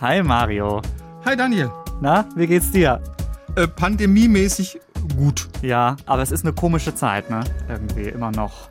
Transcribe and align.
Hi 0.00 0.22
Mario. 0.22 0.80
Hi 1.24 1.34
Daniel. 1.34 1.72
Na, 2.00 2.24
wie 2.36 2.46
geht's 2.46 2.70
dir? 2.70 3.02
Äh, 3.56 3.66
pandemiemäßig 3.66 4.78
gut. 5.16 5.48
Ja, 5.60 5.96
aber 6.06 6.22
es 6.22 6.30
ist 6.30 6.44
eine 6.44 6.52
komische 6.52 6.94
Zeit, 6.94 7.28
ne? 7.30 7.40
Irgendwie 7.68 8.08
immer 8.08 8.30
noch 8.30 8.70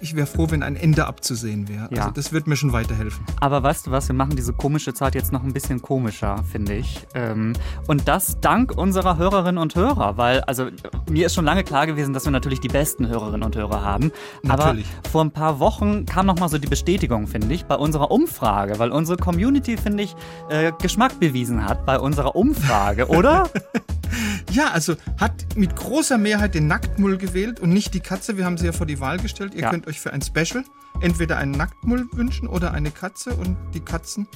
ich 0.00 0.16
wäre 0.16 0.26
froh, 0.26 0.46
wenn 0.50 0.62
ein 0.62 0.76
Ende 0.76 1.06
abzusehen 1.06 1.68
wäre. 1.68 1.88
Ja. 1.90 2.02
Also 2.02 2.10
das 2.10 2.32
wird 2.32 2.46
mir 2.46 2.56
schon 2.56 2.72
weiterhelfen. 2.72 3.24
Aber 3.40 3.62
weißt 3.62 3.86
du 3.86 3.90
was, 3.90 4.08
wir 4.08 4.14
machen 4.14 4.36
diese 4.36 4.52
komische 4.52 4.94
Zeit 4.94 5.14
jetzt 5.14 5.32
noch 5.32 5.42
ein 5.42 5.52
bisschen 5.52 5.82
komischer, 5.82 6.42
finde 6.50 6.74
ich. 6.74 7.06
Ähm, 7.14 7.52
und 7.86 8.08
das 8.08 8.40
dank 8.40 8.76
unserer 8.76 9.18
Hörerinnen 9.18 9.58
und 9.58 9.74
Hörer, 9.74 10.16
weil, 10.16 10.40
also 10.42 10.68
mir 11.08 11.26
ist 11.26 11.34
schon 11.34 11.44
lange 11.44 11.64
klar 11.64 11.86
gewesen, 11.86 12.12
dass 12.12 12.24
wir 12.24 12.32
natürlich 12.32 12.60
die 12.60 12.68
besten 12.68 13.08
Hörerinnen 13.08 13.42
und 13.42 13.56
Hörer 13.56 13.82
haben. 13.82 14.12
Natürlich. 14.42 14.86
Aber 14.86 15.08
vor 15.10 15.24
ein 15.24 15.30
paar 15.30 15.60
Wochen 15.60 16.06
kam 16.06 16.26
noch 16.26 16.38
mal 16.38 16.48
so 16.48 16.58
die 16.58 16.68
Bestätigung, 16.68 17.26
finde 17.26 17.54
ich, 17.54 17.66
bei 17.66 17.76
unserer 17.76 18.10
Umfrage, 18.10 18.78
weil 18.78 18.90
unsere 18.90 19.16
Community, 19.18 19.76
finde 19.76 20.04
ich, 20.04 20.16
äh, 20.48 20.72
Geschmack 20.80 21.18
bewiesen 21.20 21.64
hat 21.64 21.86
bei 21.86 21.98
unserer 21.98 22.36
Umfrage, 22.36 23.08
oder? 23.08 23.48
ja, 24.52 24.70
also 24.70 24.94
hat 25.18 25.56
mit 25.56 25.76
großer 25.76 26.18
Mehrheit 26.18 26.54
den 26.54 26.66
Nacktmull 26.66 27.16
gewählt 27.16 27.60
und 27.60 27.70
nicht 27.70 27.94
die 27.94 28.00
Katze. 28.00 28.36
Wir 28.36 28.44
haben 28.44 28.58
sie 28.58 28.66
ja 28.66 28.72
vor 28.72 28.86
die 28.86 29.00
Wahl 29.00 29.18
gestellt. 29.18 29.54
Ihr 29.54 29.62
ja 29.62 29.70
könnt 29.70 29.86
euch 29.86 30.00
für 30.00 30.12
ein 30.12 30.22
Special 30.22 30.64
entweder 31.00 31.38
einen 31.38 31.52
Nacktmull 31.52 32.08
wünschen 32.12 32.48
oder 32.48 32.72
eine 32.72 32.90
Katze 32.90 33.34
und 33.34 33.56
die 33.74 33.80
Katzen 33.80 34.26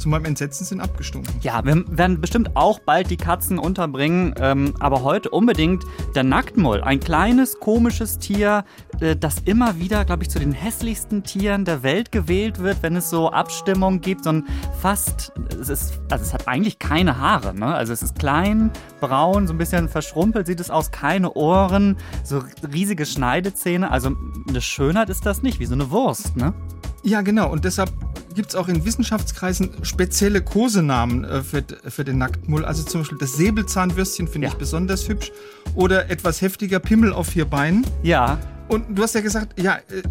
zu 0.00 0.08
meinem 0.08 0.24
Entsetzen 0.24 0.64
sind 0.64 0.80
abgestunken. 0.80 1.32
Ja, 1.42 1.64
wir 1.64 1.84
werden 1.88 2.20
bestimmt 2.20 2.56
auch 2.56 2.80
bald 2.80 3.10
die 3.10 3.16
Katzen 3.16 3.58
unterbringen, 3.58 4.34
ähm, 4.40 4.74
aber 4.80 5.02
heute 5.02 5.30
unbedingt 5.30 5.84
der 6.14 6.24
Nacktmull. 6.24 6.80
Ein 6.80 7.00
kleines, 7.00 7.60
komisches 7.60 8.18
Tier, 8.18 8.64
äh, 9.00 9.14
das 9.14 9.36
immer 9.44 9.78
wieder, 9.78 10.04
glaube 10.04 10.22
ich, 10.22 10.30
zu 10.30 10.38
den 10.38 10.52
hässlichsten 10.52 11.22
Tieren 11.22 11.64
der 11.64 11.82
Welt 11.82 12.10
gewählt 12.10 12.58
wird, 12.58 12.82
wenn 12.82 12.96
es 12.96 13.10
so 13.10 13.30
Abstimmungen 13.30 14.00
gibt. 14.00 14.24
So 14.24 14.30
ein 14.30 14.44
fast, 14.80 15.32
es 15.60 15.68
ist, 15.68 16.00
also 16.10 16.24
es 16.24 16.32
hat 16.32 16.48
eigentlich 16.48 16.78
keine 16.78 17.18
Haare, 17.18 17.54
ne? 17.54 17.66
Also 17.66 17.92
es 17.92 18.02
ist 18.02 18.18
klein, 18.18 18.70
braun, 19.00 19.46
so 19.46 19.54
ein 19.54 19.58
bisschen 19.58 19.88
verschrumpelt 19.88 20.46
sieht 20.46 20.60
es 20.60 20.70
aus, 20.70 20.90
keine 20.90 21.32
Ohren, 21.34 21.96
so 22.24 22.42
riesige 22.72 23.04
Schneidezähne. 23.04 23.90
Also 23.90 24.12
eine 24.48 24.60
Schönheit 24.60 25.10
ist 25.10 25.26
das 25.26 25.42
nicht, 25.42 25.60
wie 25.60 25.66
so 25.66 25.74
eine 25.74 25.90
Wurst, 25.90 26.36
ne? 26.36 26.54
Ja, 27.02 27.22
genau. 27.22 27.50
Und 27.50 27.64
deshalb 27.64 27.90
gibt 28.34 28.50
es 28.50 28.54
auch 28.54 28.68
in 28.68 28.84
Wissenschaftskreisen 28.84 29.84
spezielle 29.84 30.40
Kosenamen 30.40 31.24
äh, 31.24 31.42
für, 31.42 31.64
für 31.88 32.04
den 32.04 32.18
Nacktmull. 32.18 32.64
Also 32.64 32.82
zum 32.82 33.02
Beispiel 33.02 33.18
das 33.18 33.34
Säbelzahnwürstchen 33.34 34.28
finde 34.28 34.46
ja. 34.46 34.52
ich 34.52 34.58
besonders 34.58 35.08
hübsch. 35.08 35.32
Oder 35.74 36.10
etwas 36.10 36.40
heftiger 36.40 36.78
Pimmel 36.78 37.12
auf 37.12 37.28
vier 37.28 37.44
Beinen. 37.44 37.86
Ja. 38.02 38.38
Und 38.68 38.98
du 38.98 39.02
hast 39.02 39.14
ja 39.14 39.20
gesagt, 39.20 39.60
ja, 39.60 39.76
äh, 39.76 40.02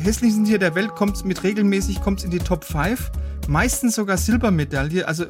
hässlichsten 0.00 0.44
Tier 0.44 0.58
der 0.58 0.74
Welt 0.74 0.94
kommt 0.94 1.24
mit 1.24 1.42
regelmäßig 1.42 2.00
kommt's 2.00 2.24
in 2.24 2.30
die 2.30 2.38
Top 2.38 2.64
5. 2.64 3.10
Meistens 3.48 3.96
sogar 3.96 4.16
Silbermedaille. 4.16 5.06
Also 5.06 5.26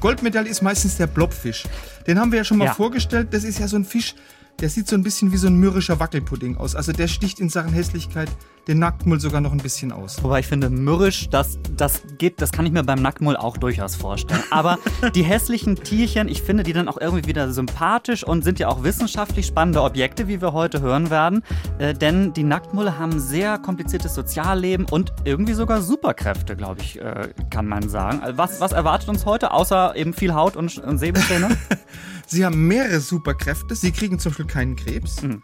Goldmedaille 0.00 0.48
ist 0.48 0.62
meistens 0.62 0.96
der 0.96 1.06
Blobfisch. 1.06 1.64
Den 2.06 2.18
haben 2.18 2.32
wir 2.32 2.38
ja 2.38 2.44
schon 2.44 2.58
mal 2.58 2.66
ja. 2.66 2.74
vorgestellt. 2.74 3.28
Das 3.32 3.44
ist 3.44 3.58
ja 3.58 3.68
so 3.68 3.76
ein 3.76 3.84
Fisch, 3.84 4.14
der 4.60 4.68
sieht 4.68 4.88
so 4.88 4.96
ein 4.96 5.02
bisschen 5.02 5.32
wie 5.32 5.36
so 5.36 5.46
ein 5.46 5.56
mürrischer 5.56 6.00
Wackelpudding 6.00 6.56
aus. 6.56 6.74
Also 6.74 6.92
der 6.92 7.08
sticht 7.08 7.40
in 7.40 7.48
Sachen 7.48 7.72
Hässlichkeit 7.72 8.28
den 8.68 8.78
Nacktmull 8.78 9.18
sogar 9.18 9.40
noch 9.40 9.52
ein 9.52 9.58
bisschen 9.58 9.92
aus. 9.92 10.22
Wobei 10.22 10.40
ich 10.40 10.46
finde, 10.46 10.70
mürrisch, 10.70 11.28
das, 11.30 11.58
das 11.76 12.02
geht, 12.18 12.40
das 12.40 12.52
kann 12.52 12.64
ich 12.64 12.72
mir 12.72 12.84
beim 12.84 13.02
Nacktmull 13.02 13.36
auch 13.36 13.56
durchaus 13.56 13.96
vorstellen. 13.96 14.42
Aber 14.50 14.78
die 15.14 15.22
hässlichen 15.22 15.76
Tierchen, 15.76 16.28
ich 16.28 16.42
finde 16.42 16.62
die 16.62 16.72
dann 16.72 16.88
auch 16.88 16.98
irgendwie 17.00 17.26
wieder 17.26 17.52
sympathisch 17.52 18.24
und 18.24 18.44
sind 18.44 18.58
ja 18.58 18.68
auch 18.68 18.84
wissenschaftlich 18.84 19.46
spannende 19.46 19.82
Objekte, 19.82 20.28
wie 20.28 20.40
wir 20.40 20.52
heute 20.52 20.80
hören 20.80 21.10
werden. 21.10 21.42
Äh, 21.78 21.94
denn 21.94 22.32
die 22.32 22.44
Nacktmulle 22.44 22.98
haben 22.98 23.18
sehr 23.18 23.58
kompliziertes 23.58 24.14
Sozialleben 24.14 24.86
und 24.90 25.12
irgendwie 25.24 25.54
sogar 25.54 25.82
Superkräfte, 25.82 26.56
glaube 26.56 26.80
ich, 26.80 27.00
äh, 27.00 27.30
kann 27.50 27.66
man 27.66 27.88
sagen. 27.88 28.20
Also 28.20 28.38
was, 28.38 28.60
was 28.60 28.72
erwartet 28.72 29.08
uns 29.08 29.26
heute, 29.26 29.50
außer 29.50 29.96
eben 29.96 30.14
viel 30.14 30.34
Haut 30.34 30.56
und, 30.56 30.78
und? 30.78 31.00
Sie 32.26 32.44
haben 32.44 32.66
mehrere 32.66 33.00
Superkräfte. 33.00 33.74
Sie 33.74 33.92
kriegen 33.92 34.18
zum 34.18 34.30
Beispiel 34.30 34.46
keinen 34.46 34.76
Krebs. 34.76 35.22
Mhm. 35.22 35.42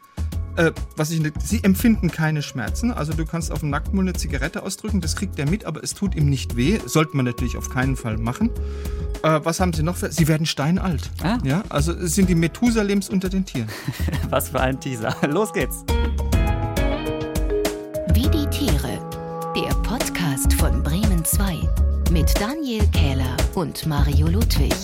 Äh, 0.59 0.73
was 0.97 1.13
ich, 1.13 1.23
sie 1.41 1.63
empfinden 1.63 2.11
keine 2.11 2.43
Schmerzen. 2.43 2.91
Also 2.91 3.13
du 3.13 3.25
kannst 3.25 3.53
auf 3.53 3.61
dem 3.61 3.71
Nacktmull 3.71 4.05
eine 4.05 4.15
Zigarette 4.15 4.65
ausdrücken, 4.65 5.01
das 5.01 5.15
kriegt 5.15 5.39
er 5.39 5.49
mit, 5.49 5.65
aber 5.65 5.85
es 5.85 5.95
tut 5.95 6.17
ihm 6.17 6.29
nicht 6.29 6.57
weh. 6.57 6.81
Sollte 6.85 7.17
man 7.17 7.27
natürlich 7.27 7.57
auf 7.57 7.71
keinen 7.71 7.95
Fall 7.95 8.19
machen. 8.19 8.51
Äh, 9.23 9.41
was 9.45 9.61
haben 9.61 9.73
sie 9.73 9.85
noch 9.85 9.97
für? 9.97 10.11
Sie 10.11 10.27
werden 10.27 10.47
steinalt. 10.47 11.11
Ah. 11.23 11.39
Ja, 11.45 11.63
also 11.69 11.93
es 11.93 12.17
sind 12.17 12.29
die 12.29 12.35
Methusalems 12.35 13.09
unter 13.09 13.29
den 13.29 13.45
Tieren. 13.45 13.69
was 14.31 14.49
für 14.49 14.61
ein 14.61 14.81
Teaser. 14.81 15.15
Los 15.29 15.53
geht's. 15.53 15.85
Wie 18.15 18.29
die 18.29 18.47
Tiere. 18.51 18.99
Der 19.55 19.75
Podcast 19.83 20.53
von 20.55 20.83
Bremen 20.83 21.25
2 21.25 21.57
mit 22.11 22.35
Daniel 22.41 22.85
Kähler 22.89 23.37
und 23.55 23.87
Mario 23.87 24.27
Ludwig. 24.27 24.75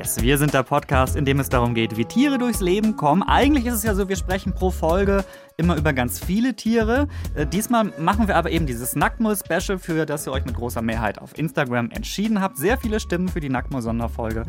Yes, 0.00 0.22
wir 0.22 0.38
sind 0.38 0.54
der 0.54 0.62
Podcast, 0.62 1.14
in 1.14 1.26
dem 1.26 1.40
es 1.40 1.50
darum 1.50 1.74
geht, 1.74 1.98
wie 1.98 2.06
Tiere 2.06 2.38
durchs 2.38 2.62
Leben 2.62 2.96
kommen. 2.96 3.22
Eigentlich 3.22 3.66
ist 3.66 3.74
es 3.74 3.82
ja 3.82 3.94
so, 3.94 4.08
wir 4.08 4.16
sprechen 4.16 4.54
pro 4.54 4.70
Folge 4.70 5.26
immer 5.58 5.76
über 5.76 5.92
ganz 5.92 6.24
viele 6.24 6.56
Tiere. 6.56 7.06
Äh, 7.34 7.44
diesmal 7.46 7.92
machen 7.98 8.26
wir 8.26 8.36
aber 8.36 8.50
eben 8.50 8.64
dieses 8.64 8.96
Nacktmull-Special, 8.96 9.78
für 9.78 10.06
das 10.06 10.26
ihr 10.26 10.32
euch 10.32 10.46
mit 10.46 10.54
großer 10.54 10.80
Mehrheit 10.80 11.18
auf 11.18 11.36
Instagram 11.36 11.90
entschieden 11.90 12.40
habt. 12.40 12.56
Sehr 12.56 12.78
viele 12.78 12.98
Stimmen 12.98 13.28
für 13.28 13.40
die 13.40 13.50
Nacktmull-Sonderfolge. 13.50 14.44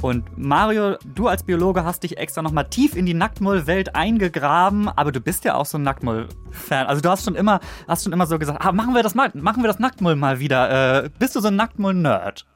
Und 0.00 0.38
Mario, 0.38 0.94
du 1.12 1.26
als 1.26 1.42
Biologe 1.42 1.84
hast 1.84 2.04
dich 2.04 2.16
extra 2.18 2.42
nochmal 2.42 2.68
tief 2.68 2.94
in 2.94 3.04
die 3.04 3.14
Nacktmull-Welt 3.14 3.96
eingegraben, 3.96 4.88
aber 4.88 5.10
du 5.10 5.18
bist 5.18 5.44
ja 5.44 5.56
auch 5.56 5.66
so 5.66 5.76
ein 5.76 5.82
Nacktmull-Fan. 5.82 6.86
Also 6.86 7.02
du 7.02 7.08
hast 7.08 7.24
schon 7.24 7.34
immer, 7.34 7.58
hast 7.88 8.04
schon 8.04 8.12
immer 8.12 8.26
so 8.26 8.38
gesagt, 8.38 8.64
ah, 8.64 8.70
machen 8.70 8.94
wir 8.94 9.02
das 9.02 9.16
mal, 9.16 9.32
machen 9.34 9.60
wir 9.60 9.66
das 9.66 9.80
Nacktmull 9.80 10.14
mal 10.14 10.38
wieder. 10.38 11.02
Äh, 11.02 11.10
bist 11.18 11.34
du 11.34 11.40
so 11.40 11.48
ein 11.48 11.56
Nacktmull-Nerd? 11.56 12.46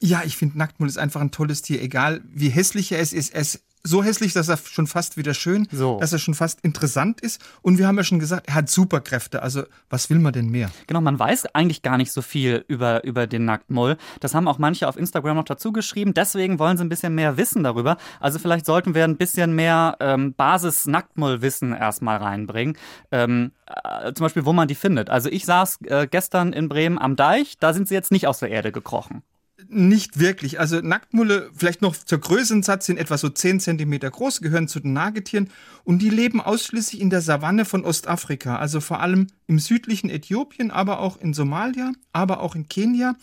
Ja, 0.00 0.22
ich 0.24 0.36
finde 0.36 0.58
Nacktmull 0.58 0.88
ist 0.88 0.98
einfach 0.98 1.20
ein 1.20 1.32
tolles 1.32 1.62
Tier, 1.62 1.82
egal 1.82 2.22
wie 2.32 2.50
hässlich 2.50 2.92
er 2.92 3.00
ist. 3.00 3.12
Er 3.12 3.40
ist 3.40 3.62
so 3.82 4.02
hässlich, 4.02 4.32
dass 4.32 4.48
er 4.48 4.56
schon 4.56 4.86
fast 4.86 5.16
wieder 5.16 5.34
schön, 5.34 5.66
so. 5.70 5.98
dass 5.98 6.12
er 6.12 6.18
schon 6.18 6.34
fast 6.34 6.60
interessant 6.60 7.20
ist. 7.20 7.40
Und 7.62 7.78
wir 7.78 7.86
haben 7.86 7.96
ja 7.96 8.04
schon 8.04 8.18
gesagt, 8.18 8.48
er 8.48 8.54
hat 8.54 8.68
Superkräfte. 8.68 9.42
Also 9.42 9.64
was 9.88 10.10
will 10.10 10.18
man 10.18 10.32
denn 10.32 10.50
mehr? 10.50 10.70
Genau, 10.86 11.00
man 11.00 11.18
weiß 11.18 11.54
eigentlich 11.54 11.82
gar 11.82 11.96
nicht 11.96 12.12
so 12.12 12.22
viel 12.22 12.64
über, 12.68 13.04
über 13.04 13.26
den 13.26 13.44
Nacktmull. 13.44 13.96
Das 14.20 14.34
haben 14.34 14.48
auch 14.48 14.58
manche 14.58 14.88
auf 14.88 14.96
Instagram 14.96 15.36
noch 15.36 15.44
dazu 15.44 15.72
geschrieben. 15.72 16.14
Deswegen 16.14 16.58
wollen 16.58 16.76
sie 16.76 16.84
ein 16.84 16.88
bisschen 16.88 17.14
mehr 17.14 17.36
wissen 17.36 17.62
darüber. 17.62 17.96
Also 18.20 18.38
vielleicht 18.38 18.66
sollten 18.66 18.94
wir 18.94 19.04
ein 19.04 19.16
bisschen 19.16 19.54
mehr 19.54 19.96
ähm, 20.00 20.34
Basis-Nacktmull-Wissen 20.34 21.72
erstmal 21.72 22.18
reinbringen. 22.18 22.76
Ähm, 23.10 23.52
äh, 23.66 24.12
zum 24.12 24.24
Beispiel, 24.24 24.44
wo 24.44 24.52
man 24.52 24.68
die 24.68 24.74
findet. 24.74 25.08
Also 25.10 25.28
ich 25.28 25.44
saß 25.44 25.78
äh, 25.86 26.06
gestern 26.10 26.52
in 26.52 26.68
Bremen 26.68 26.98
am 26.98 27.16
Deich. 27.16 27.58
Da 27.58 27.72
sind 27.72 27.88
sie 27.88 27.94
jetzt 27.94 28.12
nicht 28.12 28.26
aus 28.26 28.40
der 28.40 28.50
Erde 28.50 28.72
gekrochen. 28.72 29.22
Nicht 29.70 30.18
wirklich. 30.18 30.58
Also 30.58 30.80
Nacktmulle, 30.80 31.50
vielleicht 31.54 31.82
noch 31.82 31.94
zur 31.94 32.18
Größensatz, 32.18 32.86
sind 32.86 32.96
etwa 32.96 33.18
so 33.18 33.28
10 33.28 33.60
cm 33.60 34.00
groß, 34.00 34.40
gehören 34.40 34.66
zu 34.66 34.80
den 34.80 34.94
Nagetieren 34.94 35.50
und 35.84 36.00
die 36.00 36.08
leben 36.08 36.40
ausschließlich 36.40 37.02
in 37.02 37.10
der 37.10 37.20
Savanne 37.20 37.66
von 37.66 37.84
Ostafrika, 37.84 38.56
also 38.56 38.80
vor 38.80 39.00
allem 39.00 39.26
im 39.46 39.58
südlichen 39.58 40.08
Äthiopien, 40.08 40.70
aber 40.70 41.00
auch 41.00 41.20
in 41.20 41.34
Somalia, 41.34 41.92
aber 42.12 42.40
auch 42.40 42.54
in 42.54 42.68
Kenia. 42.68 43.14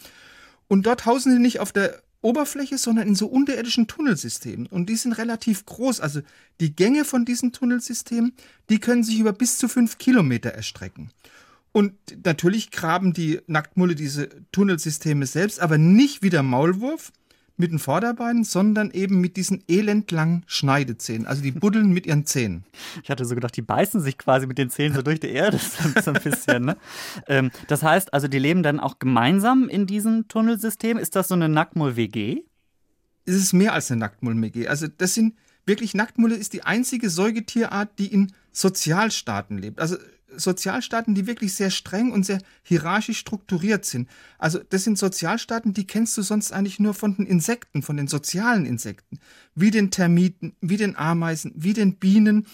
Und 0.67 0.85
dort 0.85 1.07
hausen 1.07 1.31
sie 1.31 1.39
nicht 1.39 1.59
auf 1.59 1.71
der 1.71 2.03
Oberfläche, 2.21 2.77
sondern 2.77 3.07
in 3.07 3.15
so 3.15 3.27
unterirdischen 3.27 3.87
Tunnelsystemen. 3.87 4.67
Und 4.67 4.87
die 4.87 4.95
sind 4.95 5.13
relativ 5.13 5.65
groß. 5.65 5.99
Also 5.99 6.21
die 6.59 6.75
Gänge 6.75 7.05
von 7.05 7.25
diesen 7.25 7.53
Tunnelsystemen, 7.53 8.33
die 8.69 8.79
können 8.79 9.03
sich 9.03 9.19
über 9.19 9.33
bis 9.33 9.57
zu 9.57 9.67
fünf 9.67 9.97
Kilometer 9.97 10.49
erstrecken. 10.51 11.11
Und 11.75 11.93
natürlich 12.23 12.71
graben 12.71 13.11
die 13.11 13.41
Nacktmulle 13.47 13.95
diese 13.95 14.29
Tunnelsysteme 14.53 15.25
selbst, 15.25 15.59
aber 15.59 15.77
nicht 15.77 16.23
wie 16.23 16.29
der 16.29 16.41
Maulwurf 16.41 17.11
mit 17.57 17.69
den 17.69 17.79
Vorderbeinen, 17.79 18.45
sondern 18.45 18.91
eben 18.91 19.19
mit 19.19 19.35
diesen 19.35 19.61
elendlangen 19.67 20.45
Schneidezähnen. 20.47 21.27
Also 21.27 21.41
die 21.41 21.51
buddeln 21.51 21.91
mit 21.91 22.05
ihren 22.05 22.25
Zähnen. 22.25 22.63
Ich 23.03 23.09
hatte 23.09 23.25
so 23.25 23.35
gedacht, 23.35 23.57
die 23.57 23.61
beißen 23.61 23.99
sich 23.99 24.17
quasi 24.17 24.47
mit 24.47 24.57
den 24.57 24.69
Zähnen 24.69 24.95
so 24.95 25.01
durch 25.01 25.19
die 25.19 25.31
Erde 25.31 25.59
so 26.01 26.13
ein 26.13 26.23
bisschen. 26.23 26.63
Ne? 26.63 26.77
Ähm, 27.27 27.51
das 27.67 27.83
heißt 27.83 28.13
also, 28.13 28.29
die 28.29 28.39
leben 28.39 28.63
dann 28.63 28.79
auch 28.79 28.97
gemeinsam 28.97 29.67
in 29.67 29.85
diesem 29.85 30.29
Tunnelsystem. 30.29 30.97
Ist 30.97 31.17
das 31.17 31.27
so 31.27 31.35
eine 31.35 31.49
Nacktmull-WG? 31.49 32.43
Es 33.25 33.35
ist 33.35 33.51
mehr 33.51 33.73
als 33.73 33.91
eine 33.91 33.99
Nacktmull-WG. 33.99 34.69
Also 34.69 34.87
das 34.87 35.13
sind 35.13 35.35
wirklich 35.65 35.93
Nacktmulle 35.93 36.35
ist 36.35 36.53
die 36.53 36.63
einzige 36.63 37.09
Säugetierart, 37.09 37.99
die 37.99 38.07
in 38.07 38.31
Sozialstaaten 38.53 39.57
lebt. 39.57 39.81
Also 39.81 39.97
Sozialstaaten, 40.37 41.15
die 41.15 41.27
wirklich 41.27 41.53
sehr 41.53 41.69
streng 41.69 42.11
und 42.11 42.25
sehr 42.25 42.39
hierarchisch 42.63 43.19
strukturiert 43.19 43.85
sind. 43.85 44.09
Also 44.37 44.59
das 44.69 44.83
sind 44.83 44.97
Sozialstaaten, 44.97 45.73
die 45.73 45.87
kennst 45.87 46.17
du 46.17 46.21
sonst 46.21 46.51
eigentlich 46.51 46.79
nur 46.79 46.93
von 46.93 47.15
den 47.15 47.25
Insekten, 47.25 47.81
von 47.81 47.97
den 47.97 48.07
sozialen 48.07 48.65
Insekten, 48.65 49.19
wie 49.55 49.71
den 49.71 49.91
Termiten, 49.91 50.55
wie 50.61 50.77
den 50.77 50.95
Ameisen, 50.95 51.51
wie 51.55 51.73
den 51.73 51.95
Bienen. 51.95 52.47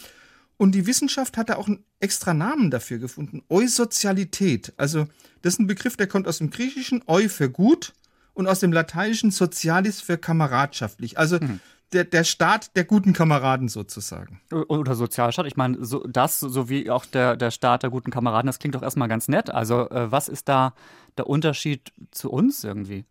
Und 0.58 0.74
die 0.74 0.86
Wissenschaft 0.86 1.38
hat 1.38 1.50
da 1.50 1.56
auch 1.56 1.68
einen 1.68 1.84
extra 2.00 2.34
Namen 2.34 2.72
dafür 2.72 3.00
gefunden. 3.00 3.44
Eusozialität. 3.50 4.74
Also 4.78 5.08
das 5.42 5.54
ist 5.54 5.60
ein 5.60 5.68
Begriff, 5.68 5.98
der 5.98 6.08
kommt 6.08 6.28
aus 6.28 6.38
dem 6.38 6.50
Griechischen, 6.50 7.04
eu 7.08 7.28
für 7.30 7.50
gut 7.50 7.94
und 8.34 8.48
aus 8.48 8.60
dem 8.60 8.72
Lateinischen 8.72 9.32
socialis 9.32 10.02
für 10.02 10.18
kameradschaftlich. 10.18 11.18
Also 11.18 11.40
mhm 11.40 11.60
der, 11.94 12.06
der 12.06 12.24
Staat 12.24 12.76
der 12.76 12.86
guten 12.86 13.14
Kameraden 13.14 13.68
sozusagen. 13.68 14.42
Oder 14.52 14.96
Sozialstaat. 14.96 15.46
Ich 15.46 15.58
meine, 15.58 15.84
so, 15.84 16.06
das 16.08 16.40
sowie 16.40 16.90
auch 16.90 17.06
der, 17.06 17.36
der 17.36 17.52
Staat 17.52 17.84
der 17.84 17.90
guten 17.90 18.12
Kameraden, 18.12 18.48
das 18.48 18.60
klingt 18.60 18.76
doch 18.76 18.84
erstmal 18.84 19.08
ganz 19.08 19.28
nett. 19.28 19.50
Also, 19.50 19.90
äh, 19.90 20.12
was 20.12 20.30
ist 20.30 20.48
da 20.48 20.74
der 21.18 21.28
Unterschied 21.28 21.92
zu 22.12 22.32
uns 22.32 22.64
irgendwie? 22.64 23.06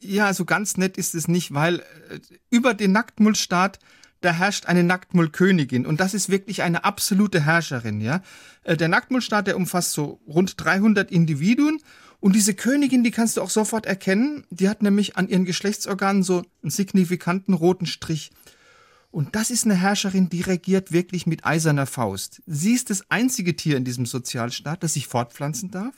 Ja, 0.00 0.32
so 0.34 0.44
ganz 0.44 0.76
nett 0.76 0.96
ist 0.96 1.14
es 1.14 1.28
nicht, 1.28 1.54
weil 1.54 1.80
äh, 1.80 2.20
über 2.50 2.74
den 2.74 2.92
Nacktmullstaat 2.92 3.78
da 4.20 4.32
herrscht 4.32 4.66
eine 4.66 4.82
Nacktmullkönigin 4.82 5.84
und 5.84 6.00
das 6.00 6.14
ist 6.14 6.30
wirklich 6.30 6.62
eine 6.62 6.84
absolute 6.84 7.44
Herrscherin, 7.44 8.00
ja. 8.00 8.22
Äh, 8.62 8.76
der 8.76 8.88
Nacktmullstaat, 8.88 9.46
der 9.46 9.56
umfasst 9.56 9.92
so 9.92 10.20
rund 10.26 10.54
300 10.56 11.10
Individuen 11.10 11.80
und 12.24 12.34
diese 12.34 12.54
Königin, 12.54 13.04
die 13.04 13.10
kannst 13.10 13.36
du 13.36 13.42
auch 13.42 13.50
sofort 13.50 13.84
erkennen, 13.84 14.46
die 14.48 14.70
hat 14.70 14.82
nämlich 14.82 15.18
an 15.18 15.28
ihren 15.28 15.44
Geschlechtsorganen 15.44 16.22
so 16.22 16.42
einen 16.62 16.70
signifikanten 16.70 17.52
roten 17.52 17.84
Strich. 17.84 18.30
Und 19.10 19.36
das 19.36 19.50
ist 19.50 19.66
eine 19.66 19.74
Herrscherin, 19.74 20.30
die 20.30 20.40
regiert 20.40 20.90
wirklich 20.90 21.26
mit 21.26 21.44
eiserner 21.44 21.84
Faust. 21.84 22.40
Sie 22.46 22.72
ist 22.72 22.88
das 22.88 23.10
einzige 23.10 23.56
Tier 23.56 23.76
in 23.76 23.84
diesem 23.84 24.06
Sozialstaat, 24.06 24.82
das 24.82 24.94
sich 24.94 25.06
fortpflanzen 25.06 25.70
darf. 25.70 25.92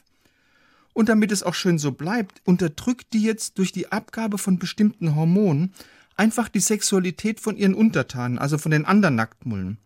Und 0.94 1.08
damit 1.08 1.30
es 1.30 1.44
auch 1.44 1.54
schön 1.54 1.78
so 1.78 1.92
bleibt, 1.92 2.42
unterdrückt 2.44 3.12
die 3.12 3.22
jetzt 3.22 3.56
durch 3.58 3.70
die 3.70 3.92
Abgabe 3.92 4.36
von 4.36 4.58
bestimmten 4.58 5.14
Hormonen 5.14 5.74
einfach 6.16 6.48
die 6.48 6.58
Sexualität 6.58 7.38
von 7.38 7.56
ihren 7.56 7.74
Untertanen, 7.74 8.40
also 8.40 8.58
von 8.58 8.72
den 8.72 8.84
anderen 8.84 9.14
Nacktmullen. 9.14 9.78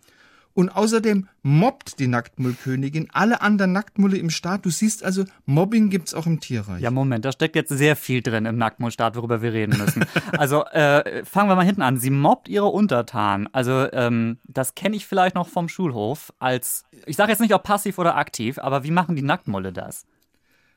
Und 0.61 0.69
außerdem 0.69 1.27
mobbt 1.43 1.99
die 2.01 2.07
Nacktmullkönigin 2.07 3.09
alle 3.15 3.41
anderen 3.41 3.73
Nacktmulle 3.73 4.19
im 4.19 4.29
Staat. 4.29 4.67
Du 4.67 4.69
siehst 4.69 5.03
also, 5.03 5.25
Mobbing 5.47 5.89
gibt's 5.89 6.13
auch 6.13 6.27
im 6.27 6.39
Tierreich. 6.39 6.83
Ja, 6.83 6.91
Moment, 6.91 7.25
da 7.25 7.33
steckt 7.33 7.57
jetzt 7.57 7.71
sehr 7.71 7.97
viel 7.97 8.21
drin 8.21 8.45
im 8.45 8.59
Nacktmullstaat, 8.59 9.17
worüber 9.17 9.41
wir 9.41 9.55
reden 9.55 9.79
müssen. 9.79 10.05
also 10.37 10.67
äh, 10.67 11.25
fangen 11.25 11.49
wir 11.49 11.57
mal 11.57 11.65
hinten 11.65 11.81
an. 11.81 11.97
Sie 11.97 12.11
mobbt 12.11 12.47
ihre 12.47 12.67
Untertanen. 12.67 13.49
Also 13.55 13.91
ähm, 13.95 14.37
das 14.45 14.75
kenne 14.75 14.97
ich 14.97 15.07
vielleicht 15.07 15.35
noch 15.35 15.49
vom 15.49 15.67
Schulhof 15.71 16.31
als, 16.39 16.85
ich 17.07 17.17
sage 17.17 17.31
jetzt 17.31 17.41
nicht 17.41 17.55
ob 17.55 17.63
passiv 17.63 17.99
oder 17.99 18.19
aktiv, 18.19 18.59
aber 18.59 18.85
wie 18.85 18.91
machen 18.91 19.17
die 19.17 19.23
Nacktmulle 19.23 19.73
das? 19.73 20.05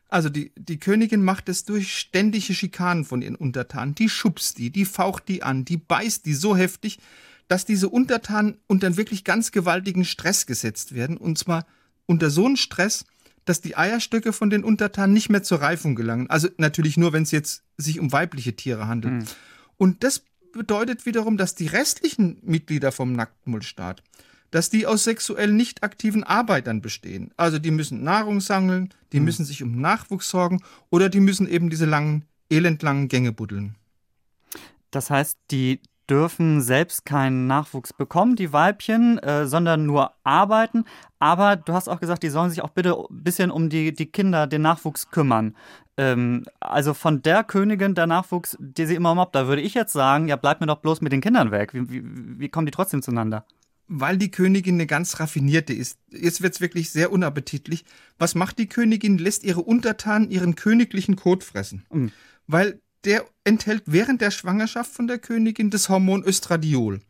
Also 0.07 0.30
die, 0.30 0.53
die 0.56 0.80
Königin 0.80 1.25
macht 1.25 1.50
es 1.50 1.65
durch 1.65 1.94
ständige 1.94 2.53
Schikanen 2.53 3.03
von 3.03 3.21
ihren 3.21 3.35
Untertanen. 3.35 3.95
Die 3.95 4.07
schubst 4.07 4.59
die, 4.59 4.69
die 4.69 4.85
faucht 4.85 5.27
die 5.27 5.44
an, 5.44 5.65
die 5.65 5.75
beißt 5.75 6.25
die 6.25 6.35
so 6.35 6.56
heftig, 6.56 7.00
dass 7.48 7.66
diese 7.66 7.90
Untertanen 7.90 8.57
unter 8.68 8.88
einen 8.88 8.98
wirklich 8.98 9.24
ganz 9.24 9.51
gewaltigen 9.51 10.06
Stress 10.06 10.45
gesetzt 10.45 10.95
werden. 10.95 11.18
Und 11.18 11.38
zwar 11.38 11.66
unter 12.06 12.30
so 12.30 12.45
einem 12.45 12.56
Stress, 12.56 13.06
dass 13.45 13.62
die 13.62 13.75
Eierstöcke 13.75 14.34
von 14.34 14.50
den 14.50 14.63
Untertanen 14.63 15.13
nicht 15.13 15.30
mehr 15.30 15.44
zur 15.44 15.62
Reifung 15.62 15.95
gelangen. 15.95 16.30
Also 16.30 16.48
natürlich 16.57 16.98
nur, 16.98 17.13
wenn 17.13 17.24
es 17.24 17.31
jetzt 17.31 17.63
sich 17.78 18.00
um 18.00 18.12
weibliche 18.12 18.56
Tiere 18.56 18.88
handelt. 18.88 19.13
Mhm. 19.13 19.25
Und 19.78 20.04
das 20.04 20.24
bedeutet 20.54 21.06
wiederum, 21.06 21.38
dass 21.38 21.56
die 21.56 21.68
restlichen 21.68 22.40
Mitglieder 22.44 22.92
vom 22.92 23.13
Nacktmullstaat 23.13 24.04
dass 24.54 24.69
die 24.69 24.86
aus 24.86 25.04
sexuell 25.04 25.51
nicht 25.51 25.81
aktiven 25.81 26.24
Arbeitern 26.24 26.80
bestehen. 26.80 27.31
Also 27.38 27.57
die 27.57 27.72
müssen 27.72 28.04
Nahrung 28.04 28.40
sammeln, 28.40 28.94
die 29.12 29.19
mhm. 29.19 29.25
müssen 29.25 29.45
sich 29.45 29.63
um 29.63 29.81
Nachwuchs 29.81 30.30
sorgen 30.30 30.62
oder 30.92 31.10
die 31.10 31.22
müssen 31.22 31.50
eben 31.50 31.72
diese 31.72 31.86
langen, 31.86 32.25
elendlangen 32.51 33.07
Gänge 33.07 33.31
buddeln. 33.31 33.75
Das 34.92 35.10
heißt, 35.10 35.40
die 35.50 35.80
dürfen 36.10 36.62
selbst 36.62 37.06
keinen 37.06 37.48
Nachwuchs 37.48 37.94
bekommen, 37.94 38.36
die 38.36 38.54
Weibchen, 38.54 39.20
äh, 39.20 39.48
sondern 39.48 39.86
nur 39.86 40.12
arbeiten. 40.24 40.86
Aber 41.20 41.56
du 41.56 41.74
hast 41.74 41.88
auch 41.88 42.00
gesagt, 42.00 42.24
die 42.24 42.30
sollen 42.30 42.50
sich 42.50 42.62
auch 42.62 42.70
bitte 42.70 42.96
ein 42.96 43.24
bisschen 43.24 43.52
um 43.52 43.70
die, 43.70 43.94
die 43.94 44.08
Kinder, 44.08 44.48
den 44.48 44.62
Nachwuchs 44.62 45.10
kümmern. 45.10 45.56
Ähm, 45.98 46.44
also 46.60 46.94
von 46.94 47.22
der 47.22 47.44
Königin 47.44 47.96
der 47.96 48.08
Nachwuchs, 48.08 48.58
die 48.60 48.86
sie 48.86 48.96
immer 48.96 49.16
mobbt, 49.16 49.36
da 49.36 49.48
würde 49.48 49.62
ich 49.62 49.74
jetzt 49.74 49.94
sagen, 49.94 50.28
ja, 50.28 50.36
bleib 50.36 50.60
mir 50.60 50.68
doch 50.68 50.80
bloß 50.80 51.02
mit 51.02 51.12
den 51.12 51.22
Kindern 51.22 51.52
weg. 51.52 51.74
Wie, 51.74 51.90
wie, 51.90 52.04
wie 52.40 52.50
kommen 52.50 52.66
die 52.66 52.72
trotzdem 52.72 53.02
zueinander? 53.02 53.46
weil 53.88 54.18
die 54.18 54.32
Königin 54.32 54.76
eine 54.76 54.88
ganz 54.88 55.20
raffinierte 55.20 55.74
ist. 55.74 56.00
Jetzt 56.10 56.42
wird's 56.42 56.62
wirklich 56.62 56.90
sehr 56.90 57.12
unappetitlich. 57.12 57.86
Was 58.18 58.34
macht 58.34 58.58
die 58.58 58.68
Königin? 58.68 59.18
Lässt 59.18 59.44
ihre 59.44 59.62
Untertanen 59.62 60.32
ihren 60.32 60.56
königlichen 60.56 61.16
Kot 61.16 61.44
fressen. 61.44 61.86
Mhm. 61.92 62.12
Weil 62.48 62.82
der 63.06 63.26
enthält 63.44 63.84
während 63.86 64.22
der 64.22 64.32
Schwangerschaft 64.32 64.92
von 64.92 65.08
der 65.08 65.20
Königin 65.20 65.70
das 65.70 65.90
Hormon 65.90 66.24
Östradiol. 66.24 67.02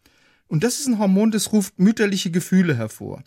Und 0.47 0.63
das 0.63 0.79
ist 0.79 0.87
ein 0.87 0.99
Hormon, 0.99 1.31
das 1.31 1.51
ruft 1.51 1.79
mütterliche 1.79 2.31
Gefühle 2.31 2.75
hervor. 2.75 3.23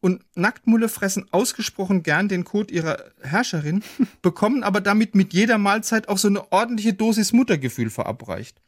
Und 0.00 0.22
Nacktmulle 0.34 0.88
fressen 0.88 1.26
ausgesprochen 1.30 2.02
gern 2.02 2.28
den 2.28 2.44
Kot 2.44 2.70
ihrer 2.70 3.04
Herrscherin, 3.22 3.82
bekommen 4.22 4.62
aber 4.62 4.80
damit 4.80 5.14
mit 5.14 5.32
jeder 5.32 5.58
Mahlzeit 5.58 6.08
auch 6.08 6.18
so 6.18 6.28
eine 6.28 6.50
ordentliche 6.52 6.92
Dosis 6.92 7.32
Muttergefühl 7.32 7.90
verabreicht. 7.90 8.60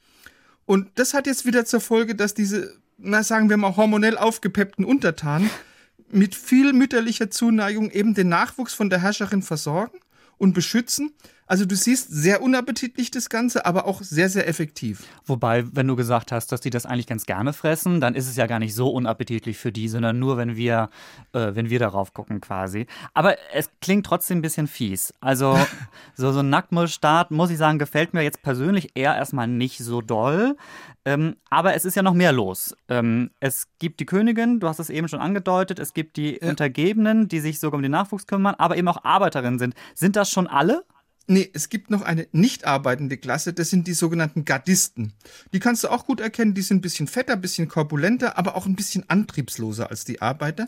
Und 0.66 0.88
das 0.94 1.12
hat 1.12 1.26
jetzt 1.26 1.44
wieder 1.44 1.64
zur 1.64 1.80
Folge, 1.80 2.14
dass 2.14 2.34
diese 2.34 2.74
na 2.98 3.22
sagen 3.22 3.50
wir 3.50 3.56
mal, 3.56 3.76
hormonell 3.76 4.16
aufgepeppten 4.16 4.84
Untertanen 4.84 5.50
mit 6.10 6.34
viel 6.34 6.72
mütterlicher 6.72 7.30
Zuneigung 7.30 7.90
eben 7.90 8.14
den 8.14 8.28
Nachwuchs 8.28 8.74
von 8.74 8.90
der 8.90 9.00
Herrscherin 9.00 9.42
versorgen 9.42 9.98
und 10.38 10.54
beschützen. 10.54 11.12
Also 11.46 11.66
du 11.66 11.76
siehst, 11.76 12.08
sehr 12.10 12.42
unappetitlich 12.42 13.10
das 13.10 13.28
Ganze, 13.28 13.66
aber 13.66 13.86
auch 13.86 14.02
sehr, 14.02 14.28
sehr 14.30 14.48
effektiv. 14.48 15.04
Wobei, 15.26 15.64
wenn 15.72 15.86
du 15.86 15.94
gesagt 15.94 16.32
hast, 16.32 16.52
dass 16.52 16.62
die 16.62 16.70
das 16.70 16.86
eigentlich 16.86 17.06
ganz 17.06 17.26
gerne 17.26 17.52
fressen, 17.52 18.00
dann 18.00 18.14
ist 18.14 18.28
es 18.28 18.36
ja 18.36 18.46
gar 18.46 18.58
nicht 18.58 18.74
so 18.74 18.88
unappetitlich 18.90 19.58
für 19.58 19.70
die, 19.70 19.88
sondern 19.88 20.18
nur, 20.18 20.38
wenn 20.38 20.56
wir, 20.56 20.88
äh, 21.32 21.54
wenn 21.54 21.68
wir 21.68 21.78
darauf 21.78 22.14
gucken 22.14 22.40
quasi. 22.40 22.86
Aber 23.12 23.36
es 23.52 23.68
klingt 23.80 24.06
trotzdem 24.06 24.38
ein 24.38 24.42
bisschen 24.42 24.66
fies. 24.66 25.12
Also 25.20 25.58
so, 26.14 26.32
so 26.32 26.40
ein 26.40 26.48
Nacktmullstart, 26.48 27.30
muss 27.30 27.50
ich 27.50 27.58
sagen, 27.58 27.78
gefällt 27.78 28.14
mir 28.14 28.22
jetzt 28.22 28.42
persönlich 28.42 28.92
eher 28.94 29.14
erstmal 29.14 29.46
nicht 29.46 29.78
so 29.78 30.00
doll. 30.00 30.56
Ähm, 31.04 31.36
aber 31.50 31.74
es 31.74 31.84
ist 31.84 31.94
ja 31.94 32.02
noch 32.02 32.14
mehr 32.14 32.32
los. 32.32 32.74
Ähm, 32.88 33.30
es 33.40 33.68
gibt 33.78 34.00
die 34.00 34.06
Königin, 34.06 34.60
du 34.60 34.68
hast 34.68 34.78
es 34.78 34.88
eben 34.88 35.08
schon 35.08 35.20
angedeutet, 35.20 35.78
es 35.78 35.92
gibt 35.92 36.16
die 36.16 36.38
ja. 36.40 36.48
Untergebenen, 36.48 37.28
die 37.28 37.40
sich 37.40 37.60
sogar 37.60 37.76
um 37.76 37.82
den 37.82 37.92
Nachwuchs 37.92 38.26
kümmern, 38.26 38.54
aber 38.56 38.78
eben 38.78 38.88
auch 38.88 39.04
Arbeiterinnen 39.04 39.58
sind. 39.58 39.74
Sind 39.94 40.16
das 40.16 40.30
schon 40.30 40.46
alle? 40.46 40.84
Nee, 41.26 41.50
es 41.54 41.70
gibt 41.70 41.90
noch 41.90 42.02
eine 42.02 42.26
nicht 42.32 42.66
arbeitende 42.66 43.16
Klasse, 43.16 43.54
das 43.54 43.70
sind 43.70 43.86
die 43.86 43.94
sogenannten 43.94 44.44
Gardisten. 44.44 45.14
Die 45.52 45.60
kannst 45.60 45.84
du 45.84 45.88
auch 45.88 46.04
gut 46.04 46.20
erkennen, 46.20 46.52
die 46.52 46.62
sind 46.62 46.78
ein 46.78 46.82
bisschen 46.82 47.06
fetter, 47.06 47.34
ein 47.34 47.40
bisschen 47.40 47.68
korpulenter, 47.68 48.36
aber 48.36 48.56
auch 48.56 48.66
ein 48.66 48.76
bisschen 48.76 49.08
antriebsloser 49.08 49.90
als 49.90 50.04
die 50.04 50.20
Arbeiter. 50.20 50.66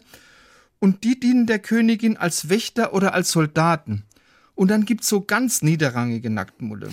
Und 0.78 1.04
die 1.04 1.20
dienen 1.20 1.46
der 1.46 1.58
Königin 1.58 2.16
als 2.16 2.48
Wächter 2.48 2.94
oder 2.94 3.12
als 3.12 3.30
Soldaten. 3.30 4.04
Und 4.54 4.68
dann 4.68 4.86
gibt's 4.86 5.08
so 5.08 5.20
ganz 5.20 5.62
niederrangige 5.62 6.30
Nacktmulle. 6.30 6.88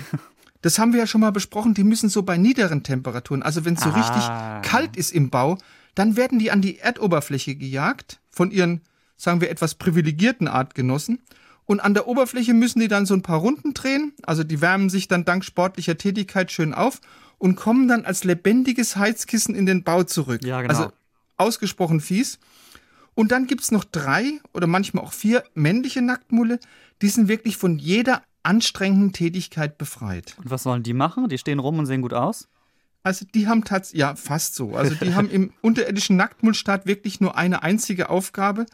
Das 0.61 0.79
haben 0.79 0.93
wir 0.93 1.01
ja 1.01 1.07
schon 1.07 1.19
mal 1.19 1.31
besprochen, 1.31 1.73
die 1.73 1.83
müssen 1.83 2.07
so 2.07 2.23
bei 2.23 2.37
niederen 2.37 2.83
Temperaturen, 2.83 3.43
also 3.43 3.65
wenn 3.65 3.73
es 3.73 3.81
so 3.81 3.89
ah. 3.89 4.59
richtig 4.59 4.71
kalt 4.71 4.95
ist 4.95 5.11
im 5.11 5.29
Bau, 5.29 5.57
dann 5.93 6.15
werden 6.15 6.39
die 6.39 6.51
an 6.51 6.61
die 6.61 6.79
Erdoberfläche 6.79 7.55
gejagt 7.55 8.21
von 8.29 8.49
ihren, 8.49 8.79
sagen 9.17 9.41
wir, 9.41 9.49
etwas 9.49 9.75
privilegierten 9.75 10.47
Artgenossen. 10.47 11.19
Und 11.65 11.79
an 11.79 11.93
der 11.93 12.07
Oberfläche 12.07 12.53
müssen 12.53 12.79
die 12.79 12.87
dann 12.87 13.05
so 13.05 13.13
ein 13.13 13.21
paar 13.21 13.39
Runden 13.39 13.73
drehen, 13.73 14.13
also 14.23 14.43
die 14.43 14.61
wärmen 14.61 14.89
sich 14.89 15.07
dann 15.07 15.25
dank 15.25 15.45
sportlicher 15.45 15.97
Tätigkeit 15.97 16.51
schön 16.51 16.73
auf 16.73 16.99
und 17.37 17.55
kommen 17.55 17.87
dann 17.87 18.05
als 18.05 18.23
lebendiges 18.23 18.95
Heizkissen 18.95 19.55
in 19.55 19.65
den 19.65 19.83
Bau 19.83 20.03
zurück. 20.03 20.43
Ja, 20.43 20.61
genau. 20.61 20.73
Also 20.73 20.91
ausgesprochen 21.37 22.01
fies. 22.01 22.39
Und 23.15 23.31
dann 23.31 23.47
gibt's 23.47 23.71
noch 23.71 23.83
drei 23.83 24.39
oder 24.53 24.67
manchmal 24.67 25.03
auch 25.03 25.13
vier 25.13 25.43
männliche 25.53 26.01
Nacktmulle, 26.01 26.59
die 27.01 27.09
sind 27.09 27.27
wirklich 27.27 27.57
von 27.57 27.77
jeder 27.77 28.23
anstrengenden 28.43 29.13
Tätigkeit 29.13 29.77
befreit. 29.77 30.35
Und 30.37 30.49
was 30.49 30.63
sollen 30.63 30.83
die 30.83 30.93
machen? 30.93 31.29
Die 31.29 31.37
stehen 31.37 31.59
rum 31.59 31.79
und 31.79 31.85
sehen 31.85 32.01
gut 32.01 32.13
aus? 32.13 32.49
Also 33.03 33.25
die 33.33 33.47
haben 33.47 33.63
tatsächlich, 33.65 33.99
ja, 33.99 34.15
fast 34.15 34.55
so. 34.55 34.75
Also 34.75 34.95
die 34.95 35.13
haben 35.13 35.29
im 35.29 35.51
unterirdischen 35.61 36.15
Nacktmullstaat 36.15 36.85
wirklich 36.85 37.19
nur 37.19 37.37
eine 37.37 37.61
einzige 37.61 38.09
Aufgabe. 38.09 38.65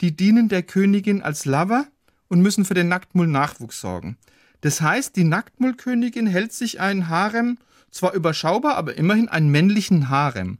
Die 0.00 0.14
dienen 0.14 0.48
der 0.48 0.62
Königin 0.62 1.22
als 1.22 1.44
Lover 1.44 1.86
und 2.28 2.40
müssen 2.40 2.64
für 2.64 2.74
den 2.74 2.88
Nacktmull 2.88 3.26
Nachwuchs 3.26 3.80
sorgen. 3.80 4.16
Das 4.60 4.80
heißt, 4.80 5.16
die 5.16 5.24
Nacktmullkönigin 5.24 6.26
hält 6.26 6.52
sich 6.52 6.80
einen 6.80 7.08
Harem, 7.08 7.58
zwar 7.90 8.12
überschaubar, 8.14 8.76
aber 8.76 8.96
immerhin 8.96 9.28
einen 9.28 9.50
männlichen 9.50 10.08
Harem. 10.08 10.58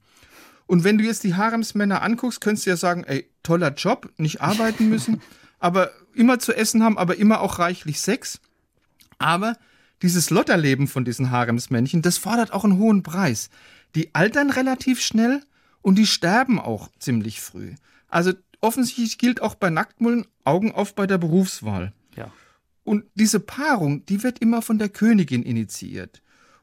Und 0.67 0.85
wenn 0.85 0.99
du 0.99 1.05
jetzt 1.05 1.25
die 1.25 1.35
Haremsmänner 1.35 2.03
anguckst, 2.03 2.41
könntest 2.41 2.67
du 2.67 2.71
ja 2.71 2.77
sagen, 2.77 3.05
ey, 3.05 3.29
toller 3.43 3.73
Job, 3.73 4.13
nicht 4.19 4.41
arbeiten 4.41 4.89
müssen, 4.89 5.21
aber 5.59 5.91
immer 6.15 6.39
zu 6.39 6.55
essen 6.55 6.83
haben, 6.83 6.99
aber 6.99 7.17
immer 7.17 7.41
auch 7.41 7.59
reichlich 7.59 8.01
Sex. 8.01 8.41
Aber 9.19 9.57
dieses 10.03 10.31
Lotterleben 10.31 10.87
von 10.87 11.05
diesen 11.05 11.31
Haremsmännchen, 11.31 12.03
das 12.03 12.19
fordert 12.19 12.53
auch 12.53 12.65
einen 12.65 12.79
hohen 12.79 13.03
Preis. 13.03 13.51
Die 13.95 14.15
altern 14.15 14.51
relativ 14.51 15.01
schnell 15.01 15.43
und 15.83 15.97
die 15.97 16.07
sterben 16.07 16.61
auch 16.61 16.89
ziemlich 16.99 17.41
früh. 17.41 17.75
Also 18.09 18.33
offensichtlich 18.61 19.19
gilt 19.19 19.43
auch 19.43 19.55
bei 19.55 19.71
Nacktmullen 19.71 20.27
Augen 20.45 20.73
auf 20.73 20.95
bei 20.95 21.07
der 21.07 21.19
Berufswahl. 21.19 21.93
Ja. 22.17 22.31
Und 22.85 23.05
diese 23.15 23.41
Paarung, 23.41 24.05
die 24.07 24.23
wird 24.23 24.39
immer 24.39 24.63
von 24.63 24.79
der 24.79 24.89
Königin 24.89 25.43
initiiert. 25.43 26.23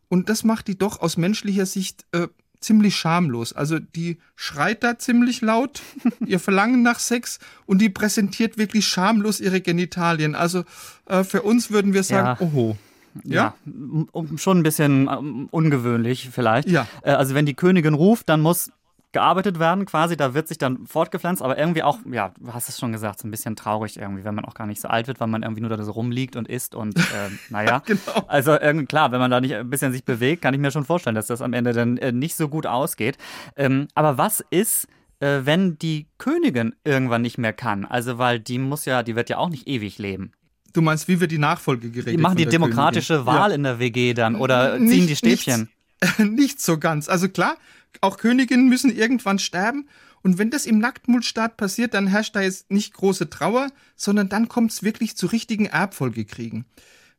Und 0.10 0.30
das 0.30 0.44
macht 0.44 0.68
die 0.68 0.78
doch 0.78 1.02
aus 1.02 1.18
menschlicher 1.18 1.66
Sicht 1.66 2.06
äh, 2.12 2.28
ziemlich 2.60 2.96
schamlos. 2.96 3.54
Also 3.54 3.80
die 3.80 4.18
schreit 4.36 4.84
da 4.84 4.98
ziemlich 4.98 5.42
laut, 5.42 5.82
ihr 6.25 6.40
Verlangen 6.40 6.84
nach 6.84 7.00
Sex 7.00 7.40
und 7.66 7.80
die 7.80 7.90
präsentiert 7.90 8.58
wirklich 8.58 8.88
schamlos 8.88 9.40
ihre 9.40 9.62
Genitalien. 9.62 10.36
Also 10.36 10.64
äh, 11.06 11.24
für 11.24 11.44
uns 11.44 11.72
würden 11.72 11.94
wir 11.94 12.04
sagen, 12.04 12.38
ja. 12.40 12.48
oho. 12.48 12.78
Ja? 13.24 13.56
ja, 13.66 14.25
schon 14.36 14.60
ein 14.60 14.64
bisschen 14.64 15.08
um, 15.08 15.48
ungewöhnlich 15.50 16.30
vielleicht. 16.34 16.70
Ja. 16.70 16.86
Äh, 17.02 17.12
also 17.12 17.34
wenn 17.34 17.46
die 17.46 17.54
Königin 17.54 17.94
ruft, 17.94 18.28
dann 18.28 18.42
muss 18.42 18.72
gearbeitet 19.15 19.60
werden 19.60 19.86
quasi. 19.86 20.17
Da 20.17 20.34
wird 20.34 20.50
sich 20.50 20.57
dann 20.57 20.86
fortgepflanzt, 20.86 21.41
aber 21.41 21.57
irgendwie 21.57 21.84
auch, 21.84 22.00
ja, 22.12 22.34
du 22.38 22.53
hast 22.53 22.67
es 22.67 22.77
schon 22.77 22.91
gesagt, 22.91 23.19
so 23.19 23.27
ein 23.27 23.31
bisschen 23.31 23.55
traurig 23.55 23.98
irgendwie, 23.98 24.25
wenn 24.25 24.36
man 24.36 24.43
auch 24.43 24.53
gar 24.53 24.67
nicht 24.67 24.81
so 24.81 24.89
alt 24.89 25.07
wird, 25.07 25.22
weil 25.22 25.27
man 25.27 25.41
irgendwie 25.41 25.62
nur 25.62 25.69
da 25.69 25.81
so 25.81 25.93
rumliegt 25.93 26.36
und 26.36 26.50
isst 26.50 26.75
und 26.75 27.00
äh, 27.00 27.01
naja. 27.50 27.81
genau. 27.86 28.25
Also 28.27 28.60
irgendwie, 28.60 28.88
klar, 28.88 29.13
wenn 29.13 29.19
man 29.19 29.31
da 29.31 29.39
nicht 29.39 29.55
ein 29.55 29.69
bisschen 29.69 29.93
sich 29.93 30.03
bewegt, 30.03 30.41
kann 30.41 30.53
ich 30.53 30.60
mir 30.60 30.69
schon 30.69 30.84
vorstellen, 30.84 31.15
dass 31.15 31.27
das 31.27 31.41
am 31.41 31.53
Ende 31.53 31.72
dann 31.72 31.95
äh, 31.98 32.12
nicht 32.12 32.36
so 32.36 32.50
gut 32.50 32.67
ausgeht. 32.67 33.17
Ähm, 33.55 33.88
aber 33.95 34.17
was 34.17 34.43
ist 34.50 34.89
äh, 35.22 35.45
wenn 35.45 35.79
die 35.79 36.07
Königin 36.17 36.75
irgendwann 36.84 37.22
nicht 37.22 37.38
mehr 37.38 37.53
kann. 37.53 37.86
Also, 37.86 38.17
weil 38.17 38.41
die 38.41 38.60
muss 38.60 38.84
ja, 38.84 39.01
die 39.01 39.15
wird 39.15 39.29
ja 39.29 39.38
auch 39.38 39.50
nicht 39.50 39.65
ewig 39.65 39.98
leben. 39.98 40.34
Du 40.74 40.81
meinst, 40.81 41.07
wie 41.07 41.22
wird 41.22 41.31
die 41.31 41.38
Nachfolge 41.38 41.89
geregelt? 41.89 42.19
Die 42.19 42.22
machen 42.22 42.36
die 42.36 42.45
demokratische 42.45 43.13
Königin? 43.13 43.34
Wahl 43.34 43.50
ja. 43.51 43.55
in 43.55 43.63
der 43.63 43.79
WG 43.79 44.13
dann 44.13 44.36
oder 44.36 44.77
nicht, 44.77 44.91
ziehen 44.91 45.07
die 45.07 45.15
Stäbchen? 45.15 45.62
Nicht, 45.62 45.75
nicht 46.18 46.62
so 46.62 46.78
ganz. 46.78 47.10
Also 47.10 47.30
klar, 47.30 47.58
auch 48.02 48.18
Königinnen 48.18 48.68
müssen 48.68 48.96
irgendwann 48.96 49.40
sterben. 49.40 49.88
Und 50.22 50.38
wenn 50.38 50.50
das 50.50 50.66
im 50.66 50.80
Nacktmullstaat 50.80 51.56
passiert, 51.56 51.94
dann 51.94 52.08
herrscht 52.08 52.36
da 52.36 52.42
jetzt 52.42 52.72
nicht 52.72 52.94
große 52.94 53.30
Trauer, 53.30 53.70
sondern 53.96 54.28
dann 54.28 54.48
kommt 54.48 54.72
es 54.72 54.84
wirklich 54.84 55.16
zu 55.16 55.28
richtigen 55.28 55.68
Erbfolgekriegen. 55.68 56.66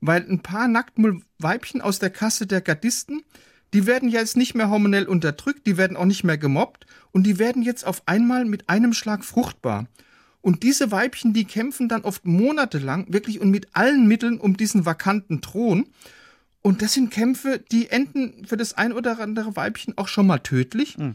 Weil 0.01 0.29
ein 0.29 0.41
paar 0.41 0.69
Nacktmullweibchen 0.69 1.81
aus 1.81 1.99
der 1.99 2.11
Kasse 2.11 2.47
der 2.47 2.61
Gardisten, 2.61 3.23
die 3.75 3.87
werden 3.87 4.09
jetzt 4.09 4.37
nicht 4.37 4.55
mehr 4.55 4.71
hormonell 4.71 5.07
unterdrückt, 5.07 5.67
die 5.67 5.77
werden 5.77 5.97
auch 5.97 6.05
nicht 6.05 6.25
mehr 6.25 6.39
gemobbt 6.39 6.87
und 7.13 7.25
die 7.25 7.39
werden 7.39 7.63
jetzt 7.63 7.87
auf 7.87 8.03
einmal 8.07 8.45
mit 8.45 8.69
einem 8.69 8.93
Schlag 8.93 9.25
fruchtbar. 9.25 9.87
Und 10.41 10.63
diese 10.63 10.91
Weibchen, 10.93 11.33
die 11.33 11.45
kämpfen 11.45 11.89
dann 11.89 12.03
oft 12.03 12.25
monatelang 12.25 13.07
wirklich 13.13 13.41
und 13.41 13.51
mit 13.51 13.69
allen 13.73 14.07
Mitteln 14.07 14.39
um 14.39 14.57
diesen 14.57 14.87
vakanten 14.87 15.41
Thron. 15.41 15.87
Und 16.67 16.83
das 16.83 16.95
sind 16.95 17.13
Kämpfe, 17.13 17.65
die 17.71 17.91
enden 17.91 18.45
für 18.45 18.57
das 18.57 18.73
ein 18.73 18.93
oder 18.93 19.21
andere 19.21 19.55
Weibchen 19.55 19.97
auch 19.97 20.09
schon 20.09 20.27
mal 20.27 20.41
tödlich. 20.41 20.99
Mhm. 20.99 21.15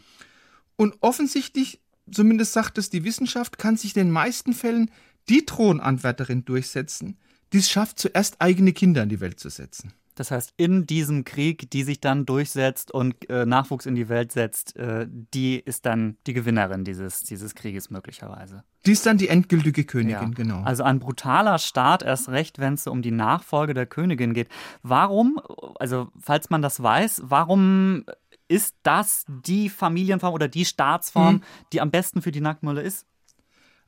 Und 0.77 0.95
offensichtlich, 1.01 1.81
zumindest 2.09 2.53
sagt 2.53 2.77
es 2.77 2.89
die 2.89 3.03
Wissenschaft, 3.03 3.57
kann 3.57 3.75
sich 3.75 3.93
in 3.97 4.05
den 4.05 4.11
meisten 4.11 4.53
Fällen 4.53 4.91
die 5.27 5.45
Thronanwärterin 5.45 6.45
durchsetzen, 6.45 7.17
die 7.51 7.57
es 7.57 7.69
schafft, 7.69 7.99
zuerst 7.99 8.39
eigene 8.39 8.71
Kinder 8.71 9.03
in 9.03 9.09
die 9.09 9.19
Welt 9.19 9.41
zu 9.41 9.49
setzen. 9.49 9.91
Das 10.21 10.29
heißt, 10.29 10.53
in 10.55 10.85
diesem 10.85 11.23
Krieg, 11.23 11.71
die 11.71 11.81
sich 11.81 11.99
dann 11.99 12.27
durchsetzt 12.27 12.91
und 12.91 13.27
äh, 13.27 13.47
Nachwuchs 13.47 13.87
in 13.87 13.95
die 13.95 14.07
Welt 14.07 14.31
setzt, 14.31 14.75
äh, 14.75 15.07
die 15.09 15.57
ist 15.57 15.87
dann 15.87 16.15
die 16.27 16.33
Gewinnerin 16.33 16.83
dieses, 16.83 17.21
dieses 17.21 17.55
Krieges 17.55 17.89
möglicherweise. 17.89 18.63
Die 18.85 18.91
ist 18.91 19.03
dann 19.07 19.17
die 19.17 19.29
endgültige 19.29 19.83
Königin, 19.83 20.29
ja. 20.29 20.35
genau. 20.35 20.61
Also 20.61 20.83
ein 20.83 20.99
brutaler 20.99 21.57
Staat, 21.57 22.03
erst 22.03 22.29
recht, 22.29 22.59
wenn 22.59 22.75
es 22.75 22.85
um 22.85 23.01
die 23.01 23.09
Nachfolge 23.09 23.73
der 23.73 23.87
Königin 23.87 24.35
geht. 24.35 24.47
Warum, 24.83 25.41
also 25.79 26.11
falls 26.19 26.51
man 26.51 26.61
das 26.61 26.83
weiß, 26.83 27.23
warum 27.25 28.05
ist 28.47 28.75
das 28.83 29.25
die 29.27 29.69
Familienform 29.69 30.35
oder 30.35 30.47
die 30.47 30.65
Staatsform, 30.65 31.37
hm. 31.37 31.43
die 31.73 31.81
am 31.81 31.89
besten 31.89 32.21
für 32.21 32.31
die 32.31 32.41
Nacktmulle 32.41 32.83
ist? 32.83 33.07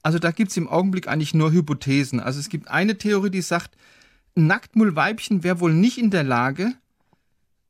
Also 0.02 0.18
da 0.18 0.32
gibt 0.32 0.50
es 0.50 0.58
im 0.58 0.68
Augenblick 0.68 1.08
eigentlich 1.08 1.36
nur 1.36 1.52
Hypothesen. 1.52 2.20
Also 2.20 2.40
es 2.40 2.50
gibt 2.50 2.70
eine 2.70 2.98
Theorie, 2.98 3.30
die 3.30 3.42
sagt, 3.44 3.78
Nacktmullweibchen 4.36 5.44
wäre 5.44 5.60
wohl 5.60 5.74
nicht 5.74 5.98
in 5.98 6.10
der 6.10 6.24
Lage, 6.24 6.74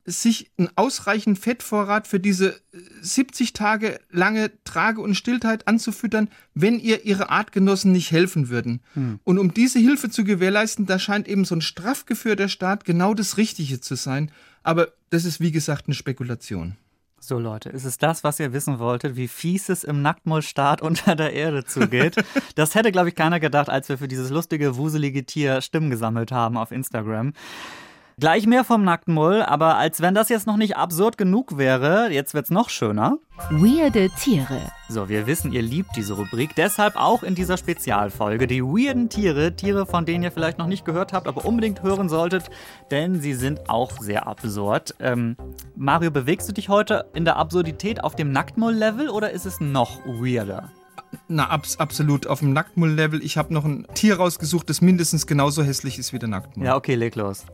sich 0.05 0.51
einen 0.58 0.70
ausreichenden 0.75 1.41
Fettvorrat 1.41 2.08
für 2.08 2.20
diese 2.20 2.60
70 3.01 3.50
äh, 3.50 3.53
Tage 3.53 4.00
lange 4.12 4.51
Trage- 4.65 5.01
und 5.01 5.15
Stillheit 5.15 5.67
anzufüttern, 5.67 6.29
wenn 6.53 6.79
ihr 6.79 7.05
ihre 7.05 7.29
Artgenossen 7.29 7.93
nicht 7.93 8.12
helfen 8.12 8.50
würden. 8.50 8.82
Hm. 8.96 9.20
Und 9.24 9.39
um 9.39 9.53
diese 9.53 9.79
Hilfe 9.79 10.10
zu 10.10 10.25
gewährleisten, 10.25 10.86
da 10.86 11.00
scheint 11.00 11.27
eben 11.27 11.46
so 11.46 11.55
ein 11.55 11.62
straff 11.62 12.05
geführter 12.05 12.50
Staat 12.50 12.84
genau 12.84 13.13
das 13.13 13.38
Richtige 13.38 13.79
zu 13.79 13.96
sein. 13.96 14.29
Aber 14.62 14.89
das 15.10 15.24
ist 15.24 15.39
wie 15.39 15.51
gesagt 15.51 15.88
eine 15.88 15.96
Spekulation. 15.96 16.75
So 17.25 17.39
Leute, 17.39 17.69
ist 17.69 17.85
es 17.85 17.97
das, 17.97 18.25
was 18.25 18.37
ihr 18.41 18.51
wissen 18.51 18.79
wolltet, 18.79 19.15
wie 19.15 19.29
fies 19.29 19.69
es 19.69 19.85
im 19.85 20.01
Nacktmullstaat 20.01 20.81
unter 20.81 21.15
der 21.15 21.31
Erde 21.31 21.63
zugeht? 21.63 22.17
das 22.55 22.75
hätte, 22.75 22.91
glaube 22.91 23.07
ich, 23.07 23.15
keiner 23.15 23.39
gedacht, 23.39 23.69
als 23.69 23.87
wir 23.87 23.97
für 23.97 24.09
dieses 24.09 24.29
lustige, 24.29 24.75
wuselige 24.75 25.25
Tier 25.25 25.61
Stimmen 25.61 25.89
gesammelt 25.89 26.33
haben 26.33 26.57
auf 26.57 26.73
Instagram. 26.73 27.31
Gleich 28.20 28.46
mehr 28.46 28.63
vom 28.63 28.84
nackten 28.84 29.13
Mull, 29.13 29.41
aber 29.41 29.77
als 29.77 30.00
wenn 30.01 30.13
das 30.13 30.29
jetzt 30.29 30.46
noch 30.46 30.58
nicht 30.58 30.77
absurd 30.77 31.17
genug 31.17 31.58
wäre, 31.58 32.12
jetzt 32.12 32.36
wird's 32.36 32.51
noch 32.51 32.70
schöner. 32.70 33.17
Weirde 33.50 34.12
Tiere. 34.12 34.62
So, 34.88 35.10
wir 35.10 35.25
wissen, 35.25 35.51
ihr 35.51 35.63
liebt 35.63 35.96
diese 35.96 36.13
Rubrik, 36.13 36.51
deshalb 36.55 36.96
auch 36.96 37.24
in 37.24 37.34
dieser 37.34 37.58
Spezialfolge 37.58 38.46
die 38.46 38.62
weirden 38.62 39.10
Tiere, 39.10 39.55
Tiere, 39.55 39.88
von 39.88 40.05
denen 40.05 40.24
ihr 40.24 40.32
vielleicht 40.32 40.60
noch 40.60 40.67
nicht 40.67 40.86
gehört 40.86 41.12
habt, 41.12 41.27
aber 41.27 41.43
unbedingt 41.43 41.82
hören 41.82 42.08
solltet, 42.08 42.51
denn 42.91 43.20
sie 43.20 43.34
sind 43.34 43.70
auch 43.70 44.00
sehr 44.00 44.27
absurd. 44.27 44.93
Ähm, 45.00 45.36
Mario, 45.75 46.12
bewegst 46.12 46.48
du 46.48 46.53
dich 46.53 46.70
heute 46.70 47.05
in 47.15 47.25
der 47.25 47.38
Absurdität 47.38 48.03
auf 48.03 48.15
dem 48.15 48.32
Nacktmull-Level 48.32 49.10
oder 49.10 49.32
ist 49.32 49.48
es 49.48 49.60
noch 49.60 50.05
weirder? 50.05 50.70
Na, 51.27 51.50
abs 51.50 51.77
absolut. 51.77 52.27
Auf 52.27 52.39
dem 52.39 52.53
Nacktmull-Level. 52.53 53.24
Ich 53.24 53.38
habe 53.38 53.53
noch 53.53 53.65
ein 53.65 53.88
Tier 53.93 54.17
rausgesucht, 54.17 54.70
das 54.70 54.82
mindestens 54.82 55.27
genauso 55.27 55.63
hässlich 55.63 55.98
ist 56.00 56.13
wie 56.13 56.20
der 56.20 56.29
Nacktmull. 56.29 56.65
Ja, 56.65 56.75
okay, 56.75 56.96
leg 56.96 57.15
los. 57.15 57.46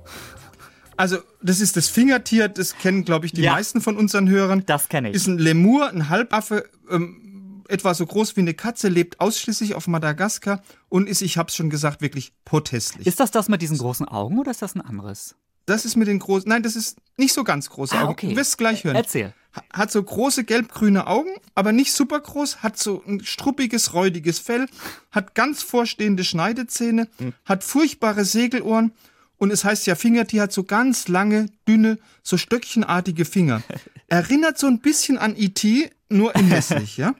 Also, 0.99 1.19
das 1.41 1.61
ist 1.61 1.77
das 1.77 1.87
Fingertier, 1.87 2.49
das 2.49 2.75
kennen, 2.75 3.05
glaube 3.05 3.25
ich, 3.25 3.31
die 3.31 3.43
ja. 3.43 3.53
meisten 3.53 3.79
von 3.79 3.95
unseren 3.95 4.27
Hörern. 4.27 4.63
Das 4.65 4.89
kenne 4.89 5.09
ich. 5.09 5.15
Ist 5.15 5.27
ein 5.27 5.37
Lemur, 5.37 5.87
ein 5.89 6.09
Halbaffe, 6.09 6.69
ähm, 6.91 7.63
etwa 7.69 7.93
so 7.93 8.05
groß 8.05 8.35
wie 8.35 8.41
eine 8.41 8.53
Katze, 8.53 8.89
lebt 8.89 9.21
ausschließlich 9.21 9.75
auf 9.75 9.87
Madagaskar 9.87 10.61
und 10.89 11.07
ist, 11.07 11.21
ich 11.21 11.37
habe 11.37 11.47
es 11.47 11.55
schon 11.55 11.69
gesagt, 11.69 12.01
wirklich 12.01 12.33
potestlich. 12.43 13.07
Ist 13.07 13.21
das 13.21 13.31
das 13.31 13.47
mit 13.47 13.61
diesen 13.61 13.77
großen 13.77 14.09
Augen 14.09 14.39
oder 14.39 14.51
ist 14.51 14.61
das 14.61 14.75
ein 14.75 14.81
anderes? 14.81 15.37
Das 15.67 15.85
ist 15.85 15.95
mit 15.95 16.09
den 16.09 16.19
großen, 16.19 16.49
nein, 16.49 16.63
das 16.63 16.75
ist 16.75 16.97
nicht 17.15 17.33
so 17.33 17.45
ganz 17.45 17.69
große 17.69 17.95
ah, 17.95 18.01
Augen. 18.01 18.11
Okay. 18.11 18.29
Du 18.31 18.35
wirst 18.35 18.49
es 18.49 18.57
gleich 18.57 18.83
hören. 18.83 18.97
Erzähl. 18.97 19.33
Hat 19.71 19.91
so 19.91 20.03
große 20.03 20.43
gelb-grüne 20.43 21.07
Augen, 21.07 21.31
aber 21.55 21.71
nicht 21.71 21.93
super 21.93 22.19
groß, 22.19 22.61
hat 22.61 22.77
so 22.77 23.01
ein 23.07 23.23
struppiges, 23.23 23.93
räudiges 23.93 24.39
Fell, 24.39 24.65
hat 25.11 25.33
ganz 25.33 25.63
vorstehende 25.63 26.25
Schneidezähne, 26.25 27.07
hm. 27.19 27.33
hat 27.45 27.63
furchtbare 27.63 28.25
Segelohren 28.25 28.91
und 29.39 29.51
es 29.51 29.63
heißt 29.63 29.87
ja, 29.87 29.95
Fingertier 29.95 30.43
hat 30.43 30.51
so 30.51 30.63
ganz 30.63 31.07
lange, 31.07 31.47
dünne, 31.67 31.97
so 32.21 32.37
stöckchenartige 32.37 33.25
Finger. 33.25 33.63
Erinnert 34.07 34.59
so 34.59 34.67
ein 34.67 34.79
bisschen 34.79 35.17
an 35.17 35.35
E.T., 35.35 35.89
nur 36.09 36.35
in 36.35 36.47
hässlich, 36.47 36.97
ja? 36.97 37.15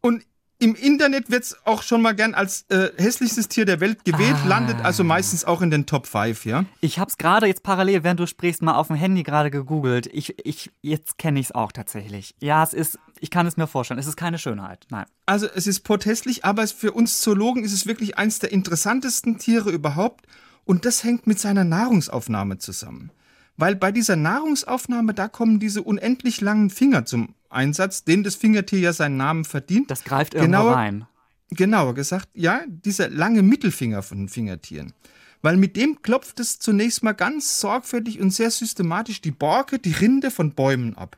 Und 0.00 0.24
im 0.58 0.74
Internet 0.74 1.30
wird 1.30 1.44
es 1.44 1.56
auch 1.64 1.82
schon 1.82 2.02
mal 2.02 2.12
gern 2.12 2.34
als 2.34 2.66
äh, 2.68 2.90
hässlichstes 2.98 3.48
Tier 3.48 3.64
der 3.64 3.80
Welt 3.80 4.04
gewählt, 4.04 4.36
ah. 4.44 4.48
landet 4.48 4.76
also 4.82 5.02
meistens 5.02 5.46
auch 5.46 5.62
in 5.62 5.70
den 5.70 5.86
Top 5.86 6.06
5, 6.06 6.44
ja? 6.44 6.66
Ich 6.82 6.98
habe 6.98 7.08
es 7.08 7.16
gerade 7.16 7.46
jetzt 7.46 7.62
parallel, 7.62 8.04
während 8.04 8.20
du 8.20 8.26
sprichst, 8.26 8.60
mal 8.60 8.74
auf 8.74 8.88
dem 8.88 8.96
Handy 8.96 9.22
gerade 9.22 9.50
gegoogelt. 9.50 10.08
Ich, 10.12 10.44
ich, 10.44 10.70
jetzt 10.82 11.16
kenne 11.16 11.40
ich 11.40 11.46
es 11.46 11.52
auch 11.52 11.72
tatsächlich. 11.72 12.34
Ja, 12.40 12.62
es 12.62 12.74
ist, 12.74 12.98
ich 13.20 13.30
kann 13.30 13.46
es 13.46 13.56
mir 13.56 13.66
vorstellen, 13.66 13.98
es 13.98 14.06
ist 14.06 14.16
keine 14.16 14.38
Schönheit, 14.38 14.86
nein. 14.90 15.06
Also 15.24 15.46
es 15.46 15.66
ist 15.66 15.80
protestlich, 15.80 16.44
aber 16.44 16.66
für 16.66 16.92
uns 16.92 17.20
Zoologen 17.20 17.64
ist 17.64 17.72
es 17.72 17.86
wirklich 17.86 18.18
eins 18.18 18.38
der 18.40 18.52
interessantesten 18.52 19.38
Tiere 19.38 19.70
überhaupt. 19.70 20.26
Und 20.64 20.84
das 20.84 21.04
hängt 21.04 21.26
mit 21.26 21.38
seiner 21.38 21.64
Nahrungsaufnahme 21.64 22.58
zusammen. 22.58 23.10
Weil 23.56 23.76
bei 23.76 23.92
dieser 23.92 24.16
Nahrungsaufnahme, 24.16 25.12
da 25.12 25.28
kommen 25.28 25.60
diese 25.60 25.82
unendlich 25.82 26.40
langen 26.40 26.70
Finger 26.70 27.04
zum 27.04 27.34
Einsatz, 27.50 28.04
denen 28.04 28.22
das 28.22 28.34
Fingertier 28.34 28.78
ja 28.78 28.92
seinen 28.92 29.18
Namen 29.18 29.44
verdient. 29.44 29.90
Das 29.90 30.04
greift 30.04 30.34
irgendwo 30.34 30.58
genauer, 30.58 30.76
rein. 30.76 31.06
Genauer 31.50 31.94
gesagt, 31.94 32.28
ja, 32.32 32.62
dieser 32.66 33.10
lange 33.10 33.42
Mittelfinger 33.42 34.02
von 34.02 34.18
den 34.18 34.28
Fingertieren. 34.28 34.94
Weil 35.42 35.56
mit 35.56 35.76
dem 35.76 36.00
klopft 36.02 36.40
es 36.40 36.58
zunächst 36.58 37.02
mal 37.02 37.12
ganz 37.12 37.60
sorgfältig 37.60 38.20
und 38.20 38.30
sehr 38.30 38.50
systematisch 38.50 39.20
die 39.20 39.30
Borke, 39.30 39.78
die 39.78 39.92
Rinde 39.92 40.30
von 40.30 40.54
Bäumen 40.54 40.96
ab. 40.96 41.16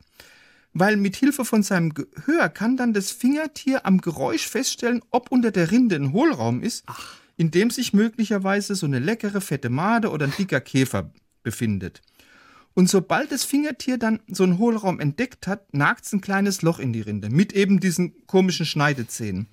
Weil 0.73 0.97
mit 0.97 1.17
Hilfe 1.17 1.45
von 1.45 1.63
seinem 1.63 1.93
Gehör 1.93 2.49
kann 2.49 2.77
dann 2.77 2.93
das 2.93 3.11
Fingertier 3.11 3.85
am 3.85 4.01
Geräusch 4.01 4.49
feststellen, 4.49 5.03
ob 5.11 5.31
unter 5.31 5.51
der 5.51 5.71
Rinde 5.71 5.97
ein 5.97 6.13
Hohlraum 6.13 6.63
ist. 6.63 6.85
Ach 6.87 7.22
in 7.37 7.51
dem 7.51 7.71
sich 7.71 7.93
möglicherweise 7.93 8.75
so 8.75 8.87
eine 8.87 8.99
leckere 8.99 9.41
fette 9.41 9.71
Made 9.71 10.11
oder 10.11 10.27
ein 10.27 10.35
dicker 10.37 10.61
Käfer 10.61 11.13
befindet. 11.43 12.03
Und 12.75 12.89
sobald 12.89 13.31
das 13.33 13.45
Fingertier 13.45 13.99
dann 13.99 14.21
so 14.29 14.45
einen 14.45 14.59
Hohlraum 14.59 14.99
entdeckt 14.99 15.47
hat, 15.47 15.75
nagt 15.75 16.07
es 16.07 16.13
ein 16.13 16.23
kleines 16.23 16.63
Loch 16.63 16.79
in 16.79 16.93
die 16.93 17.03
Rinde 17.03 17.29
mit 17.29 17.53
eben 17.53 17.81
diesen 17.81 18.27
komischen 18.27 18.65
Schneidezähnen. 18.65 19.49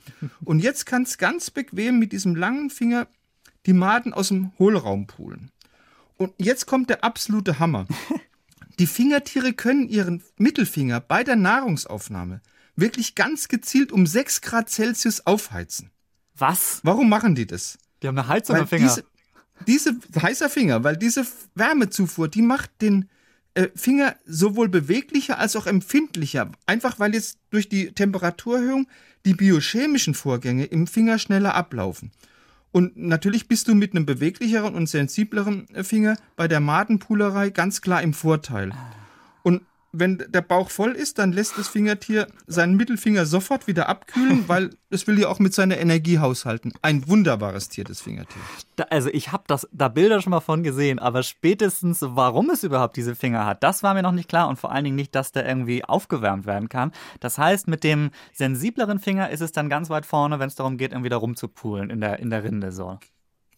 Und 0.46 0.60
jetzt 0.60 0.86
kann 0.86 1.04
es 1.04 1.18
ganz 1.18 1.52
bequem 1.52 2.00
mit 2.00 2.14
diesem 2.14 2.36
langen 2.36 2.70
Finger 2.70 3.08
die 3.66 3.74
Maden 3.74 4.14
aus 4.14 4.30
dem 4.30 4.52
Hohlraum 4.58 5.06
pulen. 5.08 5.52
Und 6.16 6.34
jetzt 6.38 6.66
kommt 6.66 6.90
der 6.90 7.04
absolute 7.04 7.60
Hammer. 7.60 7.88
Die 8.80 8.88
Fingertiere 8.88 9.52
können 9.52 9.90
ihren 9.90 10.24
Mittelfinger 10.38 11.02
bei 11.02 11.26
der 11.26 11.36
Nahrungsaufnahme 11.36 12.42
wirklich 12.78 13.16
ganz 13.16 13.50
gezielt 13.50 13.92
um 13.92 14.06
6 14.06 14.40
Grad 14.40 14.70
Celsius 14.70 15.26
aufheizen. 15.26 15.92
Was? 16.40 16.80
Warum 16.84 17.10
machen 17.10 17.36
die 17.36 17.46
das? 17.46 17.78
Die 18.02 18.08
haben 18.08 18.18
eine 18.18 18.28
Heizung 18.28 18.56
am 18.56 18.68
Finger. 18.68 18.88
Diese, 19.68 19.96
diese 19.96 20.22
heißer 20.22 20.50
Finger, 20.50 20.84
weil 20.84 20.98
diese 20.98 21.26
Wärmezufuhr, 21.56 22.28
die 22.28 22.42
macht 22.42 22.82
den 22.82 23.10
äh, 23.56 23.68
Finger 23.76 24.16
sowohl 24.26 24.70
beweglicher 24.70 25.40
als 25.40 25.56
auch 25.56 25.68
empfindlicher. 25.68 26.52
Einfach 26.66 27.00
weil 27.00 27.14
jetzt 27.14 27.38
durch 27.50 27.68
die 27.68 27.92
Temperaturerhöhung 27.92 28.88
die 29.26 29.34
biochemischen 29.34 30.14
Vorgänge 30.14 30.66
im 30.66 30.88
Finger 30.88 31.20
schneller 31.20 31.56
ablaufen. 31.56 32.12
Und 32.72 32.96
natürlich 32.98 33.48
bist 33.48 33.68
du 33.68 33.76
mit 33.76 33.96
einem 33.96 34.06
beweglicheren 34.06 34.76
und 34.76 34.88
sensibleren 34.88 35.68
äh, 35.74 35.84
Finger 35.84 36.18
bei 36.36 36.48
der 36.48 36.60
Madenpulerei 36.60 37.50
ganz 37.50 37.82
klar 37.82 38.02
im 38.02 38.14
Vorteil. 38.14 38.72
Und 39.44 39.64
wenn 39.92 40.24
der 40.28 40.42
Bauch 40.42 40.70
voll 40.70 40.92
ist, 40.92 41.20
dann 41.20 41.32
lässt 41.32 41.58
das 41.58 41.68
Fingertier 41.68 42.28
seinen 42.48 42.76
Mittelfinger 42.76 43.26
sofort 43.26 43.68
wieder 43.68 43.90
abkühlen, 43.90 44.44
weil 44.48 44.72
es 44.90 45.08
will 45.08 45.20
ja 45.20 45.28
auch 45.28 45.40
mit 45.40 45.54
seiner 45.54 45.78
Energie 45.78 46.20
haushalten. 46.20 46.74
Ein 46.82 47.08
wunderbares 47.08 47.70
Tier, 47.70 47.84
das 47.84 48.02
Fingertier. 48.02 48.42
Da, 48.76 48.86
also 48.90 49.10
ich 49.10 49.32
habe 49.32 49.44
da 49.72 49.88
Bilder 49.88 50.22
schon 50.22 50.32
mal 50.32 50.40
von 50.40 50.64
gesehen, 50.64 51.00
aber 51.00 51.24
spätestens, 51.24 52.00
warum 52.02 52.50
es 52.50 52.64
überhaupt 52.64 52.98
diese 52.98 53.16
Finger 53.16 53.46
hat, 53.46 53.64
das 53.64 53.84
war 53.84 53.94
mir 53.94 54.04
noch 54.04 54.12
nicht 54.12 54.30
klar 54.30 54.48
und 54.48 54.58
vor 54.58 54.72
allen 54.72 54.84
Dingen 54.84 54.96
nicht, 54.96 55.16
dass 55.16 55.32
der 55.32 55.48
irgendwie 55.48 55.84
aufgewärmt 55.84 56.46
werden 56.46 56.70
kann. 56.70 56.92
Das 57.20 57.38
heißt, 57.38 57.68
mit 57.68 57.84
dem 57.84 58.12
sensibleren 58.34 59.00
Finger 59.00 59.30
ist 59.30 59.42
es 59.42 59.52
dann 59.52 59.70
ganz 59.70 59.90
weit 59.90 60.06
vorne, 60.06 60.40
wenn 60.40 60.48
es 60.48 60.56
darum 60.56 60.78
geht, 60.78 60.92
irgendwie 60.92 61.10
da 61.10 61.18
rumzupulen 61.18 61.90
in 61.90 62.02
der, 62.02 62.20
in 62.20 62.30
der 62.30 62.44
Rinde 62.44 62.72
so. 62.72 63.00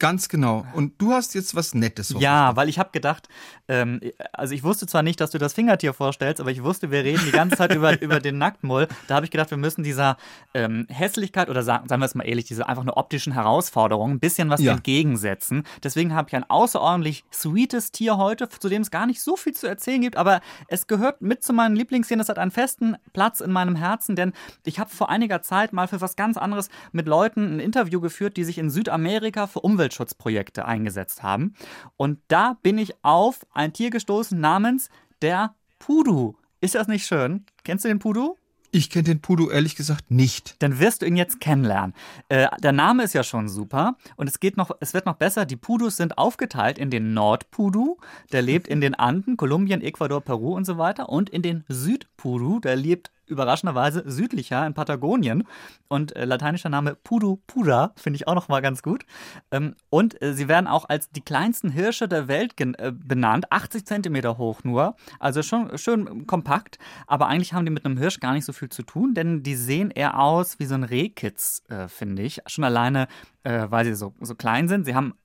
Ganz 0.01 0.29
genau. 0.29 0.65
Und 0.74 1.00
du 1.00 1.12
hast 1.13 1.36
jetzt 1.36 1.53
was 1.53 1.75
Nettes. 1.75 2.15
Ja, 2.17 2.55
weil 2.55 2.70
ich 2.70 2.79
habe 2.79 2.89
gedacht, 2.91 3.29
ähm, 3.67 4.01
also 4.34 4.55
ich 4.55 4.63
wusste 4.63 4.88
zwar 4.88 5.03
nicht, 5.03 5.22
dass 5.22 5.29
du 5.29 5.38
das 5.38 5.53
Fingertier 5.53 5.93
vorstellst, 5.93 6.41
aber 6.41 6.50
ich 6.50 6.63
wusste, 6.63 6.89
wir 6.89 7.03
reden 7.03 7.22
die 7.24 7.31
ganze 7.31 7.55
Zeit 7.55 7.72
über, 7.75 8.01
über 8.01 8.20
den 8.20 8.39
Nacktmull. 8.39 8.88
Da 9.08 9.13
habe 9.13 9.27
ich 9.27 9.31
gedacht, 9.31 9.51
wir 9.51 9.60
müssen 9.60 9.84
dieser 9.84 10.17
ähm, 10.55 10.88
Hässlichkeit 10.89 11.51
oder 11.51 11.62
sagen, 11.62 11.88
sagen 11.88 12.01
wir 12.01 12.08
es 12.08 12.15
mal 12.15 12.24
ehrlich, 12.24 12.46
diese 12.46 12.67
einfach 12.67 12.81
eine 12.81 12.98
optischen 12.98 13.34
Herausforderung 13.34 14.13
ein 14.13 14.20
bisschen 14.20 14.50
was 14.50 14.60
ja. 14.60 14.72
entgegensetzen. 14.72 15.65
Deswegen 15.84 16.15
habe 16.15 16.29
ich 16.29 16.36
ein 16.36 16.50
außerordentlich 16.50 17.24
sweetes 17.31 17.91
Tier 17.91 18.17
heute, 18.17 18.50
zu 18.50 18.70
dem 18.70 18.81
es 18.81 18.89
gar 18.89 19.05
nicht 19.05 19.22
so 19.22 19.36
viel 19.36 19.53
zu 19.53 19.67
erzählen 19.67 20.01
gibt, 20.01 20.17
aber 20.17 20.41
es 20.67 20.88
gehört 20.88 21.22
mit 21.22 21.43
zu 21.43 21.53
meinen 21.53 21.75
Lieblingstieren. 21.75 22.22
Es 22.22 22.29
hat 22.29 22.39
einen 22.39 22.50
festen 22.50 22.98
Platz 23.13 23.39
in 23.39 23.51
meinem 23.51 23.75
Herzen, 23.75 24.15
denn 24.15 24.34
ich 24.65 24.79
habe 24.79 24.89
vor 24.89 25.10
einiger 25.10 25.43
Zeit 25.43 25.74
mal 25.74 25.88
für 25.88 26.01
was 26.01 26.15
ganz 26.15 26.38
anderes 26.38 26.70
mit 26.91 27.05
Leuten 27.05 27.58
ein 27.58 27.60
Interview 27.60 28.01
geführt, 28.01 28.36
die 28.36 28.46
sich 28.46 28.58
in 28.58 28.72
Südamerika 28.72 29.46
für 29.46 29.60
Umwelt 29.60 29.90
Umweltschutzprojekte 29.91 30.65
eingesetzt 30.65 31.24
haben. 31.24 31.53
Und 31.98 32.19
da 32.27 32.57
bin 32.63 32.77
ich 32.77 32.93
auf 33.03 33.45
ein 33.53 33.74
Tier 33.74 33.89
gestoßen 33.89 34.39
namens 34.39 34.89
der 35.21 35.55
Pudu. 35.79 36.36
Ist 36.62 36.75
das 36.75 36.88
nicht 36.88 37.05
schön? 37.05 37.45
Kennst 37.63 37.86
du 37.86 37.89
den 37.89 38.00
Pudu? 38.00 38.38
Ich 38.74 38.89
kenne 38.89 39.03
den 39.03 39.19
Pudu 39.19 39.50
ehrlich 39.50 39.75
gesagt 39.75 40.12
nicht. 40.12 40.55
Dann 40.60 40.79
wirst 40.79 41.01
du 41.01 41.05
ihn 41.05 41.17
jetzt 41.17 41.41
kennenlernen. 41.41 41.93
Äh, 42.29 42.48
der 42.63 42.71
Name 42.71 43.03
ist 43.03 43.13
ja 43.13 43.21
schon 43.21 43.50
super 43.50 43.98
und 44.15 44.29
es 44.29 44.39
geht 44.39 44.55
noch, 44.55 44.71
es 44.79 44.93
wird 44.93 45.05
noch 45.05 45.17
besser. 45.17 45.45
Die 45.45 45.57
Pudus 45.57 45.98
sind 45.98 46.17
aufgeteilt 46.17 46.77
in 46.77 46.89
den 46.89 47.13
Nordpudu, 47.13 47.98
der 48.31 48.41
lebt 48.41 48.69
in 48.69 48.79
den 48.79 48.95
Anden, 48.95 49.36
Kolumbien, 49.36 49.81
Ecuador, 49.81 50.21
Peru 50.21 50.55
und 50.55 50.63
so 50.63 50.77
weiter, 50.77 51.10
und 51.10 51.29
in 51.29 51.41
den 51.41 51.65
Südpudu, 51.67 52.62
der 52.62 52.77
lebt 52.77 53.12
überraschenderweise 53.32 54.04
südlicher 54.06 54.66
in 54.66 54.74
Patagonien. 54.74 55.48
Und 55.88 56.16
äh, 56.16 56.26
lateinischer 56.26 56.70
Name 56.70 56.96
Pudu 56.96 57.42
Pura 57.48 57.94
finde 57.96 58.18
ich 58.18 58.28
auch 58.28 58.36
noch 58.36 58.48
mal 58.48 58.62
ganz 58.62 58.84
gut. 58.84 59.06
Ähm, 59.50 59.76
und 59.90 60.22
äh, 60.22 60.34
sie 60.34 60.48
werden 60.48 60.68
auch 60.68 60.88
als 60.88 61.10
die 61.10 61.22
kleinsten 61.22 61.70
Hirsche 61.70 62.08
der 62.08 62.28
Welt 62.28 62.54
äh, 62.60 62.92
benannt, 62.94 63.52
80 63.52 63.86
Zentimeter 63.86 64.38
hoch 64.38 64.64
nur. 64.64 64.96
Also 65.20 65.42
schon 65.42 65.78
schön 65.78 66.28
kompakt. 66.28 66.78
Aber 67.08 67.28
eigentlich 67.28 67.54
haben 67.54 67.66
die 67.66 67.72
mit 67.72 67.86
einem 67.86 67.98
Hirsch 67.98 68.20
gar 68.20 68.34
nicht 68.34 68.46
so 68.46 68.54
viel 68.54 68.70
zu 68.70 68.84
tun, 68.84 69.14
denn 69.14 69.44
die 69.44 69.56
sehen 69.56 69.92
eher 69.92 70.20
aus 70.20 70.60
wie 70.60 70.66
so 70.66 70.76
ein 70.76 70.84
Rehkitz, 70.84 71.64
äh, 71.70 71.88
finde 71.88 72.22
ich. 72.22 72.42
Schon 72.48 72.64
alleine, 72.64 73.08
äh, 73.44 73.68
weil 73.70 73.86
sie 73.86 73.96
so, 73.96 74.14
so 74.20 74.36
klein 74.36 74.68
sind. 74.68 74.86
Sie 74.86 74.96
haben 74.96 75.16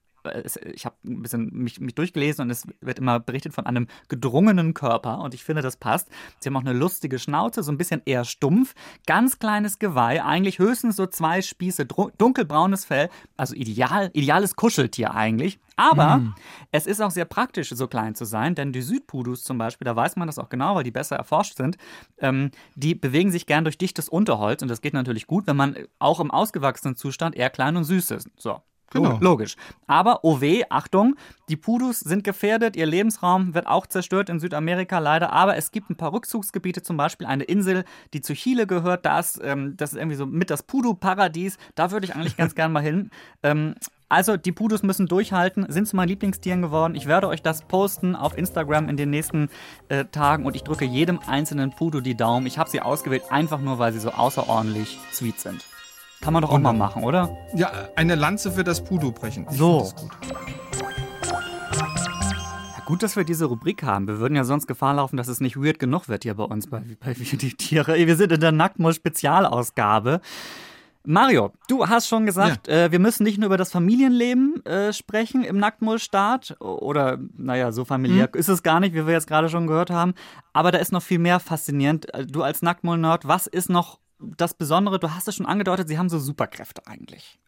ich 0.75 0.85
habe 0.85 0.97
ein 1.05 1.23
bisschen 1.23 1.51
mich, 1.53 1.81
mich, 1.81 1.95
durchgelesen 1.95 2.43
und 2.43 2.51
es 2.51 2.67
wird 2.81 2.99
immer 2.99 3.21
berichtet 3.21 3.55
von 3.55 3.67
einem 3.67 3.87
gedrungenen 4.09 4.75
Körper 4.75 5.21
und 5.21 5.35
ich 5.35 5.45
finde, 5.45 5.63
das 5.63 5.77
passt. 5.77 6.09
Sie 6.41 6.49
haben 6.49 6.57
auch 6.57 6.63
eine 6.63 6.73
lustige 6.73 7.19
Schnauze, 7.19 7.63
so 7.63 7.73
ein 7.73 7.79
bisschen 7.79 8.03
eher 8.05 8.25
stumpf, 8.25 8.75
ganz 9.07 9.39
kleines 9.39 9.79
Geweih, 9.79 10.23
eigentlich 10.25 10.59
höchstens 10.59 10.97
so 10.97 11.07
zwei 11.07 11.43
Spieße, 11.43 11.87
dunkelbraunes 11.87 12.85
Fell, 12.85 13.09
also 13.37 13.55
ideal, 13.55 14.11
ideales 14.13 14.57
Kuscheltier 14.57 15.15
eigentlich. 15.15 15.59
Aber 15.77 16.17
mm. 16.17 16.35
es 16.73 16.87
ist 16.87 17.03
auch 17.03 17.11
sehr 17.11 17.27
praktisch, 17.27 17.69
so 17.69 17.87
klein 17.87 18.15
zu 18.15 18.25
sein, 18.25 18.55
denn 18.55 18.73
die 18.73 18.81
Südpudus 18.81 19.45
zum 19.45 19.59
Beispiel, 19.59 19.85
da 19.85 19.95
weiß 19.95 20.17
man 20.17 20.27
das 20.27 20.39
auch 20.39 20.49
genau, 20.49 20.75
weil 20.75 20.85
die 20.85 20.91
besser 20.91 21.17
erforscht 21.17 21.57
sind, 21.57 21.77
ähm, 22.19 22.51
die 22.75 22.95
bewegen 22.95 23.31
sich 23.31 23.45
gern 23.45 23.65
durch 23.65 23.77
dichtes 23.77 24.09
Unterholz 24.09 24.63
und 24.63 24.69
das 24.69 24.81
geht 24.81 24.95
natürlich 24.95 25.27
gut, 25.27 25.47
wenn 25.47 25.57
man 25.57 25.77
auch 25.99 26.21
im 26.21 26.31
ausgewachsenen 26.31 26.97
Zustand 26.97 27.37
eher 27.37 27.51
klein 27.51 27.77
und 27.77 27.85
süß 27.85 28.11
ist. 28.13 28.31
So, 28.39 28.63
Genau. 28.91 29.19
Logisch. 29.21 29.57
Aber, 29.87 30.21
oh 30.23 30.41
weh, 30.41 30.65
Achtung, 30.69 31.17
die 31.49 31.57
Pudus 31.57 32.01
sind 32.01 32.25
gefährdet, 32.25 32.77
ihr 32.77 32.87
Lebensraum 32.87 33.55
wird 33.55 33.67
auch 33.67 33.87
zerstört 33.87 34.29
in 34.29 34.39
Südamerika 34.39 34.99
leider, 34.99 35.33
aber 35.33 35.57
es 35.57 35.73
gibt 35.73 35.91
ein 35.91 35.97
paar 35.97 36.13
Rückzugsgebiete, 36.13 36.83
zum 36.83 36.97
Beispiel 36.97 37.27
eine 37.27 37.45
Insel, 37.45 37.85
die 38.15 38.21
zu 38.21 38.35
Chile 38.35 38.67
gehört, 38.67 39.05
da 39.05 39.19
ist, 39.19 39.41
ähm, 39.43 39.77
das 39.77 39.93
ist 39.93 39.99
irgendwie 39.99 40.17
so 40.17 40.27
mit 40.27 40.51
das 40.51 40.63
Pudu-Paradies, 40.63 41.59
da 41.75 41.91
würde 41.91 42.07
ich 42.07 42.15
eigentlich 42.15 42.37
ganz 42.37 42.55
gern 42.55 42.73
mal 42.73 42.83
hin. 42.83 43.11
Ähm, 43.43 43.75
also, 44.09 44.37
die 44.37 44.53
Pudus 44.53 44.85
müssen 44.85 45.09
durchhalten, 45.09 45.67
sind 45.69 45.89
zu 45.89 45.97
meinen 45.97 46.09
Lieblingstieren 46.09 46.63
geworden. 46.63 46.95
Ich 46.95 47.07
werde 47.07 47.27
euch 47.27 47.43
das 47.43 47.63
posten 47.63 48.15
auf 48.15 48.39
Instagram 48.39 48.89
in 48.89 48.97
den 48.97 49.11
nächsten 49.11 49.49
äh, 49.89 50.05
Tagen 50.05 50.47
und 50.47 50.55
ich 50.55 50.63
drücke 50.63 50.85
jedem 50.85 51.19
einzelnen 51.27 51.73
Pudu 51.73 52.01
die 52.01 52.17
Daumen. 52.17 52.47
Ich 52.47 52.57
habe 52.57 52.71
sie 52.71 52.81
ausgewählt, 52.81 53.25
einfach 53.31 53.61
nur, 53.61 53.81
weil 53.81 53.93
sie 53.93 53.99
so 53.99 54.11
außerordentlich 54.11 54.97
sweet 55.13 55.41
sind. 55.41 55.65
Kann 56.21 56.33
man 56.33 56.43
doch 56.43 56.51
auch 56.51 56.59
mal 56.59 56.73
machen, 56.73 57.05
oder? 57.05 57.37
Ja, 57.55 57.71
eine 57.95 58.15
Lanze 58.15 58.51
für 58.51 58.65
das 58.65 58.83
Pudu 58.83 59.13
brechen. 59.13 59.47
Ich 59.51 59.57
so. 59.57 59.93
Gut. 59.95 59.95
Ja, 62.77 62.85
gut, 62.85 63.03
dass 63.03 63.17
wir 63.17 63.25
diese 63.25 63.45
Rubrik 63.45 63.83
haben. 63.83 64.09
Wir 64.09 64.19
würden 64.19 64.35
ja 64.35 64.45
sonst 64.45 64.67
Gefahr 64.67 64.95
laufen, 64.95 65.17
dass 65.17 65.29
es 65.29 65.41
nicht 65.41 65.57
weird 65.57 65.79
genug 65.79 66.09
wird 66.09 66.25
hier 66.25 66.35
bei 66.35 66.45
uns 66.45 66.69
bei, 66.69 66.83
bei 67.01 67.13
die 67.15 67.55
Tiere. 67.55 67.95
Wir 67.97 68.17
sind 68.17 68.33
in 68.33 68.41
der 68.41 68.53
Nacktmull-Spezialausgabe. 68.53 70.21
Mario, 71.09 71.53
du 71.69 71.87
hast 71.87 72.09
schon 72.09 72.27
gesagt, 72.27 72.67
ja. 72.67 72.87
äh, 72.87 72.93
wir 72.93 72.99
müssen 72.99 73.23
nicht 73.23 73.39
nur 73.39 73.47
über 73.47 73.57
das 73.57 73.71
Familienleben 73.71 74.67
äh, 74.67 74.93
sprechen 74.93 75.45
im 75.45 75.57
Nacktmullstaat. 75.59 76.61
Oder, 76.61 77.19
naja, 77.37 77.71
so 77.71 77.85
familiär 77.85 78.29
hm. 78.33 78.41
ist 78.41 78.49
es 78.49 78.65
gar 78.65 78.81
nicht, 78.81 78.93
wie 78.93 79.07
wir 79.07 79.13
jetzt 79.13 79.29
gerade 79.29 79.49
schon 79.49 79.69
gehört 79.69 79.91
haben. 79.91 80.15
Aber 80.53 80.73
da 80.73 80.79
ist 80.79 80.91
noch 80.91 81.03
viel 81.03 81.21
mehr 81.21 81.39
faszinierend. 81.39 82.13
Äh, 82.13 82.27
du 82.27 82.43
als 82.43 82.61
Nacktmull-Nerd, 82.61 83.29
was 83.29 83.47
ist 83.47 83.71
noch 83.71 84.01
das 84.19 84.55
Besondere, 84.55 84.99
du 84.99 85.15
hast 85.15 85.29
es 85.29 85.37
schon 85.37 85.47
angedeutet, 85.47 85.89
sie 85.89 85.99
haben 85.99 86.09
so 86.09 86.19
Superkräfte 86.19 86.87
eigentlich. 86.87 87.39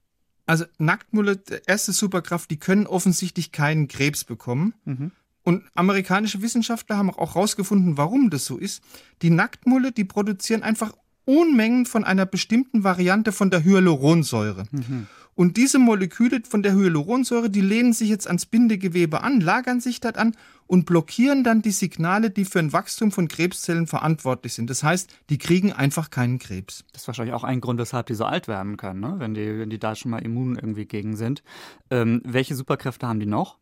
Also 0.46 0.64
Nacktmulle, 0.78 1.42
erste 1.66 1.92
Superkraft, 1.92 2.50
die 2.50 2.58
können 2.58 2.86
offensichtlich 2.86 3.52
keinen 3.52 3.86
Krebs 3.86 4.24
bekommen. 4.24 4.74
Mhm. 4.84 5.12
Und 5.42 5.64
amerikanische 5.74 6.42
Wissenschaftler 6.42 6.96
haben 6.96 7.10
auch 7.10 7.34
herausgefunden, 7.34 7.96
warum 7.96 8.30
das 8.30 8.44
so 8.44 8.58
ist. 8.58 8.82
Die 9.22 9.30
Nacktmulle, 9.30 9.92
die 9.92 10.04
produzieren 10.04 10.62
einfach 10.62 10.92
Unmengen 11.24 11.84
von 11.84 12.04
einer 12.04 12.24
bestimmten 12.24 12.84
Variante 12.84 13.32
von 13.32 13.50
der 13.50 13.62
Hyaluronsäure. 13.62 14.64
Mhm. 14.70 15.06
Und 15.38 15.56
diese 15.56 15.78
Moleküle 15.78 16.40
von 16.42 16.64
der 16.64 16.74
Hyaluronsäure, 16.74 17.48
die 17.48 17.60
lehnen 17.60 17.92
sich 17.92 18.08
jetzt 18.08 18.26
ans 18.26 18.44
Bindegewebe 18.44 19.20
an, 19.20 19.40
lagern 19.40 19.78
sich 19.78 20.00
dort 20.00 20.18
an 20.18 20.34
und 20.66 20.84
blockieren 20.84 21.44
dann 21.44 21.62
die 21.62 21.70
Signale, 21.70 22.30
die 22.30 22.44
für 22.44 22.58
ein 22.58 22.72
Wachstum 22.72 23.12
von 23.12 23.28
Krebszellen 23.28 23.86
verantwortlich 23.86 24.54
sind. 24.54 24.68
Das 24.68 24.82
heißt, 24.82 25.08
die 25.30 25.38
kriegen 25.38 25.72
einfach 25.72 26.10
keinen 26.10 26.40
Krebs. 26.40 26.84
Das 26.92 27.02
ist 27.02 27.06
wahrscheinlich 27.06 27.36
auch 27.36 27.44
ein 27.44 27.60
Grund, 27.60 27.78
weshalb 27.78 28.06
die 28.06 28.14
so 28.14 28.24
alt 28.24 28.48
werden 28.48 28.76
können, 28.76 28.98
ne? 28.98 29.14
wenn, 29.18 29.34
die, 29.34 29.60
wenn 29.60 29.70
die 29.70 29.78
da 29.78 29.94
schon 29.94 30.10
mal 30.10 30.18
immun 30.18 30.56
irgendwie 30.56 30.86
gegen 30.86 31.14
sind. 31.14 31.44
Ähm, 31.88 32.20
welche 32.24 32.56
Superkräfte 32.56 33.06
haben 33.06 33.20
die 33.20 33.26
noch? 33.26 33.58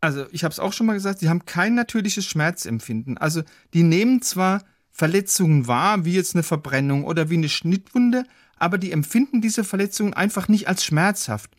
Also, 0.00 0.24
ich 0.32 0.42
habe 0.42 0.50
es 0.50 0.58
auch 0.58 0.72
schon 0.72 0.88
mal 0.88 0.94
gesagt, 0.94 1.20
sie 1.20 1.28
haben 1.28 1.44
kein 1.44 1.76
natürliches 1.76 2.26
Schmerzempfinden. 2.26 3.16
Also, 3.16 3.42
die 3.74 3.84
nehmen 3.84 4.22
zwar 4.22 4.64
Verletzungen 4.90 5.68
wahr, 5.68 6.04
wie 6.04 6.14
jetzt 6.14 6.34
eine 6.34 6.42
Verbrennung 6.42 7.04
oder 7.04 7.30
wie 7.30 7.36
eine 7.36 7.48
Schnittwunde, 7.48 8.24
aber 8.62 8.78
die 8.78 8.92
empfinden 8.92 9.40
diese 9.40 9.64
Verletzungen 9.64 10.14
einfach 10.14 10.46
nicht 10.46 10.68
als 10.68 10.84
schmerzhaft. 10.84 11.50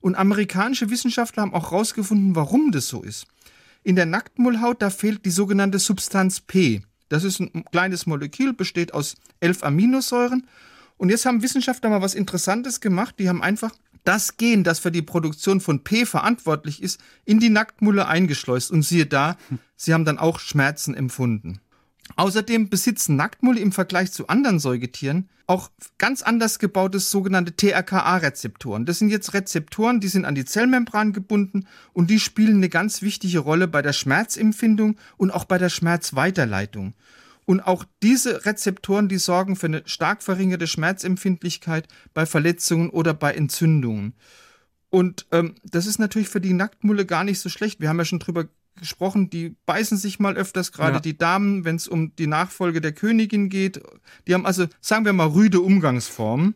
Und 0.00 0.16
amerikanische 0.16 0.90
Wissenschaftler 0.90 1.44
haben 1.44 1.54
auch 1.54 1.70
herausgefunden, 1.70 2.34
warum 2.34 2.72
das 2.72 2.88
so 2.88 3.02
ist. 3.02 3.26
In 3.84 3.94
der 3.94 4.06
Nacktmullhaut, 4.06 4.82
da 4.82 4.90
fehlt 4.90 5.24
die 5.24 5.30
sogenannte 5.30 5.78
Substanz 5.78 6.40
P. 6.40 6.82
Das 7.08 7.22
ist 7.22 7.38
ein 7.38 7.64
kleines 7.70 8.06
Molekül, 8.06 8.52
besteht 8.52 8.94
aus 8.94 9.14
elf 9.38 9.62
Aminosäuren. 9.62 10.48
Und 10.96 11.10
jetzt 11.10 11.24
haben 11.24 11.42
Wissenschaftler 11.42 11.88
mal 11.88 12.02
was 12.02 12.14
Interessantes 12.14 12.80
gemacht. 12.80 13.14
Die 13.20 13.28
haben 13.28 13.42
einfach 13.42 13.72
das 14.02 14.36
Gen, 14.36 14.64
das 14.64 14.80
für 14.80 14.90
die 14.90 15.02
Produktion 15.02 15.60
von 15.60 15.84
P 15.84 16.04
verantwortlich 16.04 16.82
ist, 16.82 17.00
in 17.24 17.38
die 17.38 17.50
Nacktmulle 17.50 18.08
eingeschleust. 18.08 18.72
Und 18.72 18.82
siehe 18.82 19.06
da, 19.06 19.36
sie 19.76 19.94
haben 19.94 20.04
dann 20.04 20.18
auch 20.18 20.40
Schmerzen 20.40 20.94
empfunden. 20.94 21.60
Außerdem 22.16 22.68
besitzen 22.68 23.16
Nacktmulle 23.16 23.60
im 23.60 23.72
Vergleich 23.72 24.12
zu 24.12 24.28
anderen 24.28 24.58
Säugetieren 24.58 25.28
auch 25.50 25.68
ganz 25.98 26.22
anders 26.22 26.60
gebaute 26.60 27.00
sogenannte 27.00 27.56
TRKA-Rezeptoren. 27.56 28.86
Das 28.86 29.00
sind 29.00 29.10
jetzt 29.10 29.34
Rezeptoren, 29.34 29.98
die 29.98 30.06
sind 30.06 30.24
an 30.24 30.36
die 30.36 30.44
Zellmembran 30.44 31.12
gebunden 31.12 31.66
und 31.92 32.08
die 32.08 32.20
spielen 32.20 32.58
eine 32.58 32.68
ganz 32.68 33.02
wichtige 33.02 33.40
Rolle 33.40 33.66
bei 33.66 33.82
der 33.82 33.92
Schmerzempfindung 33.92 34.96
und 35.16 35.32
auch 35.32 35.44
bei 35.44 35.58
der 35.58 35.68
Schmerzweiterleitung. 35.68 36.94
Und 37.46 37.62
auch 37.62 37.84
diese 38.00 38.46
Rezeptoren, 38.46 39.08
die 39.08 39.18
sorgen 39.18 39.56
für 39.56 39.66
eine 39.66 39.82
stark 39.86 40.22
verringerte 40.22 40.68
Schmerzempfindlichkeit 40.68 41.88
bei 42.14 42.26
Verletzungen 42.26 42.88
oder 42.88 43.12
bei 43.12 43.34
Entzündungen. 43.34 44.14
Und 44.88 45.26
ähm, 45.32 45.56
das 45.64 45.86
ist 45.86 45.98
natürlich 45.98 46.28
für 46.28 46.40
die 46.40 46.52
Nacktmulle 46.52 47.06
gar 47.06 47.24
nicht 47.24 47.40
so 47.40 47.48
schlecht. 47.48 47.80
Wir 47.80 47.88
haben 47.88 47.98
ja 47.98 48.04
schon 48.04 48.20
drüber 48.20 48.46
gesprochen, 48.76 49.30
die 49.30 49.56
beißen 49.66 49.98
sich 49.98 50.18
mal 50.18 50.36
öfters, 50.36 50.72
gerade 50.72 50.94
ja. 50.94 51.00
die 51.00 51.16
Damen, 51.16 51.64
wenn 51.64 51.76
es 51.76 51.88
um 51.88 52.14
die 52.16 52.26
Nachfolge 52.26 52.80
der 52.80 52.92
Königin 52.92 53.48
geht. 53.48 53.80
Die 54.26 54.34
haben 54.34 54.46
also, 54.46 54.66
sagen 54.80 55.04
wir 55.04 55.12
mal, 55.12 55.28
rüde 55.28 55.60
Umgangsformen. 55.60 56.54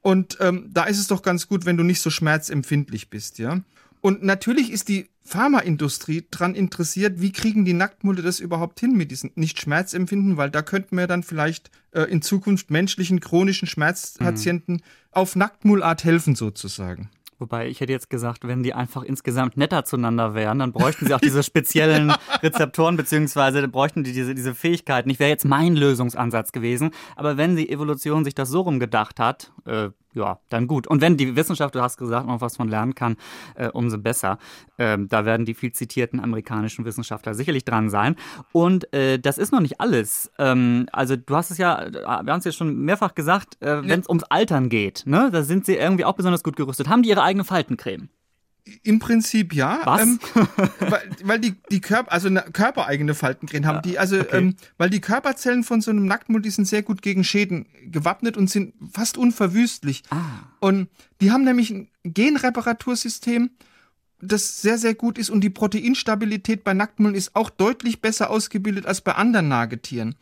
Und 0.00 0.38
ähm, 0.40 0.70
da 0.72 0.84
ist 0.84 0.98
es 0.98 1.08
doch 1.08 1.22
ganz 1.22 1.48
gut, 1.48 1.66
wenn 1.66 1.76
du 1.76 1.84
nicht 1.84 2.00
so 2.00 2.10
schmerzempfindlich 2.10 3.10
bist, 3.10 3.38
ja. 3.38 3.60
Und 4.00 4.22
natürlich 4.22 4.70
ist 4.70 4.88
die 4.88 5.10
Pharmaindustrie 5.24 6.26
daran 6.30 6.54
interessiert, 6.54 7.20
wie 7.20 7.32
kriegen 7.32 7.64
die 7.64 7.72
Nacktmulle 7.72 8.22
das 8.22 8.40
überhaupt 8.40 8.80
hin 8.80 8.96
mit 8.96 9.10
diesem 9.10 9.32
nicht 9.34 9.60
Schmerzempfinden, 9.60 10.36
weil 10.36 10.50
da 10.50 10.62
könnten 10.62 10.96
wir 10.96 11.06
dann 11.06 11.22
vielleicht 11.22 11.70
äh, 11.90 12.02
in 12.02 12.22
Zukunft 12.22 12.70
menschlichen 12.70 13.20
chronischen 13.20 13.68
Schmerzpatienten 13.68 14.76
mhm. 14.76 14.82
auf 15.10 15.36
Nacktmullart 15.36 16.04
helfen 16.04 16.34
sozusagen. 16.34 17.10
Wobei 17.38 17.68
ich 17.68 17.80
hätte 17.80 17.92
jetzt 17.92 18.10
gesagt, 18.10 18.46
wenn 18.46 18.62
die 18.62 18.74
einfach 18.74 19.02
insgesamt 19.02 19.56
netter 19.56 19.84
zueinander 19.84 20.34
wären, 20.34 20.58
dann 20.58 20.72
bräuchten 20.72 21.06
sie 21.06 21.14
auch 21.14 21.20
diese 21.20 21.42
speziellen 21.42 22.12
Rezeptoren, 22.42 22.96
beziehungsweise 22.96 23.66
bräuchten 23.68 24.02
die 24.02 24.12
diese, 24.12 24.34
diese 24.34 24.54
Fähigkeiten. 24.54 25.08
Ich 25.08 25.20
wäre 25.20 25.30
jetzt 25.30 25.44
mein 25.44 25.76
Lösungsansatz 25.76 26.50
gewesen. 26.50 26.90
Aber 27.14 27.36
wenn 27.36 27.54
die 27.54 27.70
Evolution 27.70 28.24
sich 28.24 28.34
das 28.34 28.48
so 28.48 28.62
rumgedacht 28.62 29.20
hat, 29.20 29.52
äh, 29.66 29.90
ja, 30.14 30.38
dann 30.48 30.66
gut. 30.66 30.86
Und 30.86 31.00
wenn 31.00 31.16
die 31.16 31.36
Wissenschaft, 31.36 31.74
du 31.74 31.82
hast 31.82 31.96
gesagt, 31.96 32.26
noch 32.26 32.40
was 32.40 32.56
von 32.56 32.68
lernen 32.68 32.94
kann, 32.94 33.16
äh, 33.54 33.68
umso 33.68 33.98
besser. 33.98 34.38
Ähm, 34.78 35.08
da 35.08 35.24
werden 35.24 35.46
die 35.46 35.54
viel 35.54 35.72
zitierten 35.72 36.20
amerikanischen 36.20 36.84
Wissenschaftler 36.84 37.34
sicherlich 37.34 37.64
dran 37.64 37.90
sein. 37.90 38.16
Und 38.52 38.92
äh, 38.92 39.18
das 39.18 39.38
ist 39.38 39.52
noch 39.52 39.60
nicht 39.60 39.80
alles. 39.80 40.30
Ähm, 40.38 40.88
also 40.92 41.16
du 41.16 41.36
hast 41.36 41.50
es 41.50 41.58
ja, 41.58 41.86
wir 41.92 42.06
haben 42.06 42.38
es 42.38 42.44
ja 42.44 42.52
schon 42.52 42.76
mehrfach 42.76 43.14
gesagt, 43.14 43.60
äh, 43.60 43.82
wenn 43.86 44.00
es 44.00 44.08
ums 44.08 44.24
Altern 44.24 44.68
geht, 44.68 45.02
ne, 45.06 45.30
da 45.32 45.42
sind 45.42 45.66
sie 45.66 45.76
irgendwie 45.76 46.04
auch 46.04 46.14
besonders 46.14 46.42
gut 46.42 46.56
gerüstet. 46.56 46.88
Haben 46.88 47.02
die 47.02 47.10
ihre 47.10 47.22
eigene 47.22 47.44
Faltencreme? 47.44 48.08
Im 48.82 48.98
Prinzip 48.98 49.54
ja. 49.54 49.80
Was? 49.84 50.02
Ähm, 50.02 50.20
weil, 50.80 51.10
weil, 51.22 51.38
die, 51.38 51.54
die 51.70 51.80
Körper, 51.80 52.12
also 52.12 52.30
körpereigene 52.52 53.14
Faltencreme 53.14 53.66
haben 53.66 53.82
die, 53.82 53.98
also 53.98 54.20
okay. 54.20 54.38
ähm, 54.38 54.56
weil 54.76 54.90
die 54.90 55.00
Körperzellen 55.00 55.64
von 55.64 55.80
so 55.80 55.90
einem 55.90 56.06
Nacktmull, 56.06 56.42
die 56.42 56.50
sind 56.50 56.66
sehr 56.66 56.82
gut 56.82 57.02
gegen 57.02 57.24
Schäden 57.24 57.66
gewappnet 57.86 58.36
und 58.36 58.50
sind 58.50 58.74
fast 58.92 59.18
unverwüstlich. 59.18 60.02
Ah. 60.10 60.22
Und 60.60 60.88
die 61.20 61.30
haben 61.30 61.44
nämlich 61.44 61.70
ein 61.70 61.88
Genreparatursystem, 62.04 63.50
das 64.20 64.62
sehr, 64.62 64.78
sehr 64.78 64.94
gut 64.94 65.18
ist 65.18 65.30
und 65.30 65.42
die 65.42 65.50
Proteinstabilität 65.50 66.64
bei 66.64 66.74
Nacktmullen 66.74 67.14
ist 67.14 67.36
auch 67.36 67.50
deutlich 67.50 68.00
besser 68.00 68.30
ausgebildet 68.30 68.86
als 68.86 69.00
bei 69.00 69.12
anderen 69.12 69.48
Nagetieren. 69.48 70.16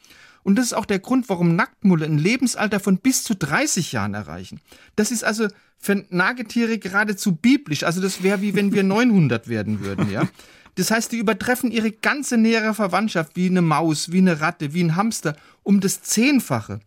Und 0.47 0.55
das 0.55 0.67
ist 0.67 0.75
auch 0.75 0.87
der 0.87 1.01
Grund, 1.01 1.29
warum 1.29 1.57
Nacktmulle 1.57 2.05
ein 2.05 2.19
Lebensalter 2.19 2.79
von 2.79 2.99
bis 2.99 3.25
zu 3.25 3.35
30 3.35 3.91
Jahren 3.91 4.15
erreichen. 4.15 4.61
Das 4.95 5.11
ist 5.11 5.25
also 5.25 5.49
für 5.77 6.05
Nagetiere 6.11 6.79
geradezu 6.79 7.35
biblisch. 7.35 7.83
Also 7.83 8.01
das 8.01 8.23
wäre 8.23 8.43
wie 8.43 8.55
wenn 8.55 8.73
wir 8.73 8.83
900 8.85 9.49
werden 9.49 9.81
würden, 9.81 10.09
ja. 10.09 10.29
Das 10.77 10.93
heißt, 10.93 11.11
die 11.11 11.19
übertreffen 11.19 11.73
ihre 11.73 11.91
ganze 11.91 12.37
nähere 12.37 12.75
Verwandtschaft 12.75 13.33
wie 13.35 13.47
eine 13.47 13.61
Maus, 13.61 14.13
wie 14.13 14.19
eine 14.19 14.41
Ratte, 14.41 14.73
wie 14.73 14.85
ein 14.85 14.95
Hamster 14.95 15.37
um 15.65 15.81
das 15.81 16.03
Zehnfache. 16.03 16.79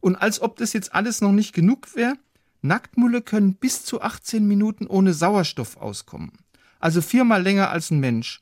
Und 0.00 0.16
als 0.16 0.40
ob 0.40 0.56
das 0.56 0.72
jetzt 0.72 0.94
alles 0.94 1.20
noch 1.20 1.32
nicht 1.32 1.52
genug 1.52 1.94
wäre, 1.94 2.14
Nacktmulle 2.62 3.20
können 3.20 3.56
bis 3.56 3.84
zu 3.84 4.00
18 4.00 4.48
Minuten 4.48 4.86
ohne 4.86 5.12
Sauerstoff 5.12 5.76
auskommen. 5.76 6.32
Also 6.80 7.02
viermal 7.02 7.42
länger 7.42 7.68
als 7.68 7.90
ein 7.90 8.00
Mensch. 8.00 8.40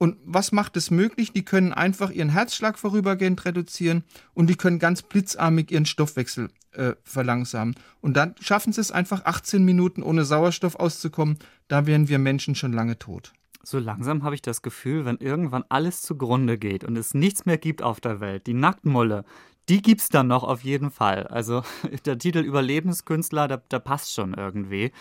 Und 0.00 0.16
was 0.24 0.50
macht 0.50 0.78
es 0.78 0.90
möglich? 0.90 1.34
Die 1.34 1.44
können 1.44 1.74
einfach 1.74 2.10
ihren 2.10 2.30
Herzschlag 2.30 2.78
vorübergehend 2.78 3.44
reduzieren 3.44 4.02
und 4.32 4.48
die 4.48 4.56
können 4.56 4.78
ganz 4.78 5.02
blitzarmig 5.02 5.70
ihren 5.70 5.84
Stoffwechsel 5.84 6.48
äh, 6.72 6.94
verlangsamen. 7.04 7.74
Und 8.00 8.16
dann 8.16 8.34
schaffen 8.40 8.72
sie 8.72 8.80
es 8.80 8.92
einfach 8.92 9.26
18 9.26 9.62
Minuten 9.62 10.02
ohne 10.02 10.24
Sauerstoff 10.24 10.76
auszukommen. 10.76 11.38
Da 11.68 11.84
wären 11.84 12.08
wir 12.08 12.18
Menschen 12.18 12.54
schon 12.54 12.72
lange 12.72 12.98
tot. 12.98 13.34
So 13.62 13.78
langsam 13.78 14.22
habe 14.22 14.34
ich 14.34 14.40
das 14.40 14.62
Gefühl, 14.62 15.04
wenn 15.04 15.18
irgendwann 15.18 15.66
alles 15.68 16.00
zugrunde 16.00 16.56
geht 16.56 16.82
und 16.82 16.96
es 16.96 17.12
nichts 17.12 17.44
mehr 17.44 17.58
gibt 17.58 17.82
auf 17.82 18.00
der 18.00 18.20
Welt, 18.20 18.46
die 18.46 18.54
Nacktmulle, 18.54 19.26
die 19.68 19.82
gibt 19.82 20.00
es 20.00 20.08
dann 20.08 20.28
noch 20.28 20.44
auf 20.44 20.64
jeden 20.64 20.90
Fall. 20.90 21.26
Also 21.26 21.62
der 22.06 22.16
Titel 22.16 22.38
Überlebenskünstler, 22.38 23.48
der 23.48 23.78
passt 23.80 24.14
schon 24.14 24.32
irgendwie. 24.32 24.92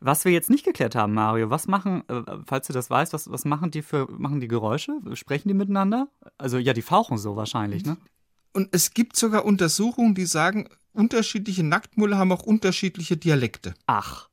Was 0.00 0.24
wir 0.24 0.32
jetzt 0.32 0.48
nicht 0.48 0.64
geklärt 0.64 0.94
haben, 0.94 1.12
Mario, 1.12 1.50
was 1.50 1.68
machen, 1.68 2.02
äh, 2.08 2.22
falls 2.46 2.66
du 2.66 2.72
das 2.72 2.88
weißt, 2.88 3.12
was, 3.12 3.30
was 3.30 3.44
machen 3.44 3.70
die 3.70 3.82
für, 3.82 4.10
machen 4.10 4.40
die 4.40 4.48
Geräusche? 4.48 4.98
Sprechen 5.12 5.48
die 5.48 5.54
miteinander? 5.54 6.08
Also 6.38 6.56
ja, 6.56 6.72
die 6.72 6.82
fauchen 6.82 7.18
so 7.18 7.36
wahrscheinlich, 7.36 7.84
ne? 7.84 7.98
Und 8.52 8.70
es 8.72 8.94
gibt 8.94 9.14
sogar 9.16 9.44
Untersuchungen, 9.44 10.14
die 10.14 10.26
sagen, 10.26 10.68
unterschiedliche 10.92 11.62
Nacktmulle 11.62 12.18
haben 12.18 12.32
auch 12.32 12.42
unterschiedliche 12.42 13.16
Dialekte. 13.16 13.74
Ach. 13.86 14.29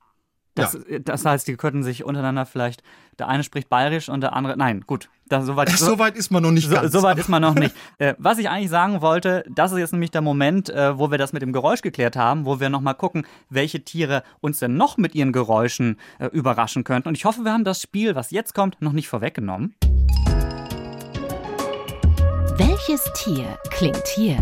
Das, 0.58 0.78
ja. 0.90 1.00
das 1.00 1.26
heißt, 1.26 1.48
die 1.48 1.56
könnten 1.56 1.84
sich 1.84 2.04
untereinander 2.04 2.46
vielleicht, 2.46 2.84
der 3.20 3.28
eine 3.28 3.44
spricht 3.44 3.70
bayerisch 3.70 4.10
und 4.10 4.22
der 4.22 4.34
andere, 4.34 4.58
nein, 4.58 4.84
gut. 4.86 5.10
Das, 5.30 5.46
so, 5.46 5.56
weit, 5.58 5.70
so, 5.72 5.86
so 5.86 6.00
weit 6.00 6.16
ist 6.16 6.32
man 6.32 6.42
noch 6.44 6.52
nicht 6.52 6.70
so, 6.70 6.76
ganz. 6.76 6.92
So 6.92 7.04
weit 7.04 7.18
ist 7.18 7.28
man 7.28 7.42
noch 7.42 7.56
nicht. 7.56 7.76
äh, 7.98 8.14
was 8.18 8.38
ich 8.38 8.50
eigentlich 8.50 8.70
sagen 8.70 9.02
wollte, 9.02 9.44
das 9.50 9.72
ist 9.72 9.78
jetzt 9.78 9.92
nämlich 9.92 10.12
der 10.12 10.22
Moment, 10.22 10.70
äh, 10.70 10.98
wo 10.98 11.12
wir 11.12 11.18
das 11.18 11.34
mit 11.34 11.42
dem 11.42 11.52
Geräusch 11.52 11.82
geklärt 11.82 12.16
haben, 12.16 12.46
wo 12.46 12.60
wir 12.60 12.70
nochmal 12.70 12.96
gucken, 12.96 13.26
welche 13.50 13.84
Tiere 13.84 14.24
uns 14.40 14.60
denn 14.60 14.78
noch 14.78 14.98
mit 14.98 15.16
ihren 15.16 15.34
Geräuschen 15.34 16.00
äh, 16.20 16.28
überraschen 16.28 16.84
könnten. 16.84 17.10
Und 17.10 17.16
ich 17.16 17.26
hoffe, 17.26 17.44
wir 17.44 17.52
haben 17.52 17.66
das 17.66 17.82
Spiel, 17.82 18.16
was 18.16 18.32
jetzt 18.32 18.54
kommt, 18.54 18.82
noch 18.82 18.94
nicht 18.94 19.10
vorweggenommen. 19.10 19.76
Welches 22.58 23.04
Tier 23.14 23.58
klingt 23.70 24.08
hier? 24.16 24.38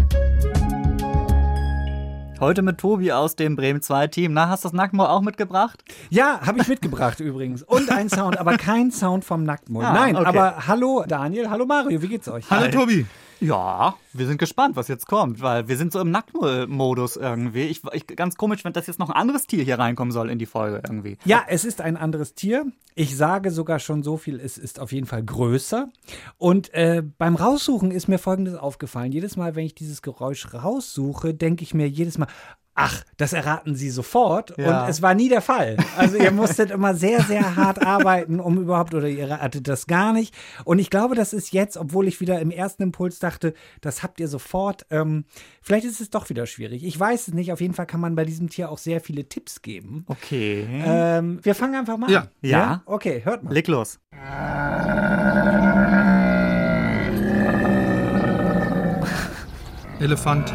Heute 2.40 2.62
mit 2.64 2.78
Tobi 2.80 3.14
aus 3.14 3.38
dem 3.38 3.56
Bremen 3.56 3.82
2 3.82 4.08
Team. 4.08 4.34
Na, 4.34 4.50
hast 4.50 4.66
du 4.66 4.68
das 4.68 4.74
Nacktmull 4.74 5.06
auch 5.08 5.22
mitgebracht? 5.22 5.82
Ja, 6.10 6.42
habe 6.46 6.60
ich 6.60 6.68
mitgebracht 6.68 7.20
übrigens. 7.22 7.64
Und 7.64 7.90
ein 7.90 8.10
Sound, 8.10 8.38
aber 8.38 8.58
kein 8.58 8.92
Sound 8.92 9.24
vom 9.24 9.44
Nacktmull. 9.44 9.86
Ah, 9.86 9.94
Nein, 9.94 10.18
okay. 10.18 10.26
aber 10.26 10.68
hallo 10.68 11.06
Daniel, 11.08 11.50
hallo 11.50 11.66
Mario, 11.66 12.02
wie 12.02 12.08
geht's 12.10 12.28
euch? 12.28 12.50
Hallo 12.50 12.70
Tobi. 12.70 13.06
Ja, 13.40 13.96
wir 14.14 14.28
sind 14.28 14.38
gespannt, 14.38 14.76
was 14.76 14.88
jetzt 14.88 15.08
kommt, 15.08 15.42
weil 15.42 15.68
wir 15.68 15.78
sind 15.78 15.92
so 15.92 16.00
im 16.00 16.12
Nacktmull-Modus 16.12 17.18
irgendwie. 17.18 17.64
Ich, 17.64 17.82
ich, 17.94 18.08
ganz 18.08 18.36
komisch, 18.36 18.64
wenn 18.64 18.74
das 18.74 18.88
jetzt 18.88 19.00
noch 19.00 19.10
ein 19.10 19.16
anderes 19.16 19.48
Tier 19.48 19.64
hier 19.64 19.80
reinkommen 19.80 20.12
soll 20.12 20.30
in 20.30 20.40
die 20.40 20.46
Folge 20.46 20.82
irgendwie. 20.88 21.18
Ja, 21.26 21.44
es 21.48 21.66
ist 21.66 21.82
ein 21.82 21.98
anderes 21.98 22.34
Tier. 22.34 22.66
Ich 22.96 23.18
sage 23.18 23.52
sogar 23.52 23.80
schon 23.80 24.04
so 24.04 24.18
viel, 24.18 24.40
es 24.40 24.58
ist 24.58 24.80
auf 24.80 24.92
jeden 24.92 25.06
Fall 25.06 25.24
größer. 25.24 25.90
Und 26.38 26.74
äh, 26.74 27.04
beim 27.18 27.36
Raussuchen 27.36 27.92
ist 27.92 28.08
mir 28.08 28.20
Folgendes 28.20 28.56
aufgefallen. 28.56 29.12
Jedes 29.12 29.36
Mal, 29.36 29.56
wenn 29.56 29.66
ich 29.66 29.76
dieses 29.76 30.02
Geräusch 30.02 30.54
raussuche, 30.54 31.34
denke 31.34 31.64
ich 31.64 31.74
mir 31.74 31.90
jedes 31.90 32.18
Mal, 32.18 32.28
ach, 32.76 33.04
das 33.18 33.34
erraten 33.34 33.76
sie 33.76 33.90
sofort. 33.90 34.54
Ja. 34.58 34.84
Und 34.84 34.90
es 34.90 35.02
war 35.02 35.16
nie 35.16 35.30
der 35.30 35.42
Fall. 35.42 35.78
Also 35.98 36.18
ihr 36.18 36.32
musstet 36.32 36.72
immer 36.72 36.94
sehr, 36.94 37.22
sehr 37.24 37.56
hart 37.56 37.84
arbeiten, 37.86 38.40
um 38.40 38.62
überhaupt, 38.62 38.94
oder 38.94 39.08
ihr 39.08 39.28
erratet 39.28 39.68
das 39.68 39.88
gar 39.88 40.14
nicht. 40.14 40.36
Und 40.66 40.80
ich 40.80 40.90
glaube, 40.90 41.16
das 41.16 41.34
ist 41.34 41.54
jetzt, 41.54 41.78
obwohl 41.78 42.08
ich 42.08 42.20
wieder 42.20 42.40
im 42.42 42.52
ersten 42.52 42.84
Impuls 42.84 43.20
dachte, 43.20 43.54
das 43.82 44.04
habt 44.04 44.20
ihr 44.20 44.28
sofort. 44.28 44.86
Ähm, 44.92 45.24
vielleicht 45.62 45.86
ist 45.86 46.02
es 46.02 46.10
doch 46.10 46.30
wieder 46.30 46.46
schwierig. 46.46 46.84
Ich 46.84 47.00
weiß 47.00 47.30
es 47.30 47.34
nicht. 47.34 47.52
Auf 47.54 47.62
jeden 47.62 47.74
Fall 47.74 47.88
kann 47.88 48.02
man 48.02 48.16
bei 48.16 48.26
diesem 48.26 48.50
Tier 48.50 48.70
auch 48.70 48.78
sehr 48.78 49.00
viele 49.00 49.28
Tipps 49.28 49.62
geben. 49.62 50.06
Okay. 50.08 50.68
Ähm, 50.72 51.40
wir 51.42 51.56
fangen 51.56 51.76
einfach 51.76 51.98
mal 51.98 52.12
ja. 52.12 52.22
an. 52.22 52.30
Ja. 52.42 52.50
ja. 52.50 52.84
Okay, 52.86 53.22
hört 53.24 53.44
mal. 53.44 53.54
Leg 53.54 53.68
los. 53.68 54.00
Elefant. 60.00 60.54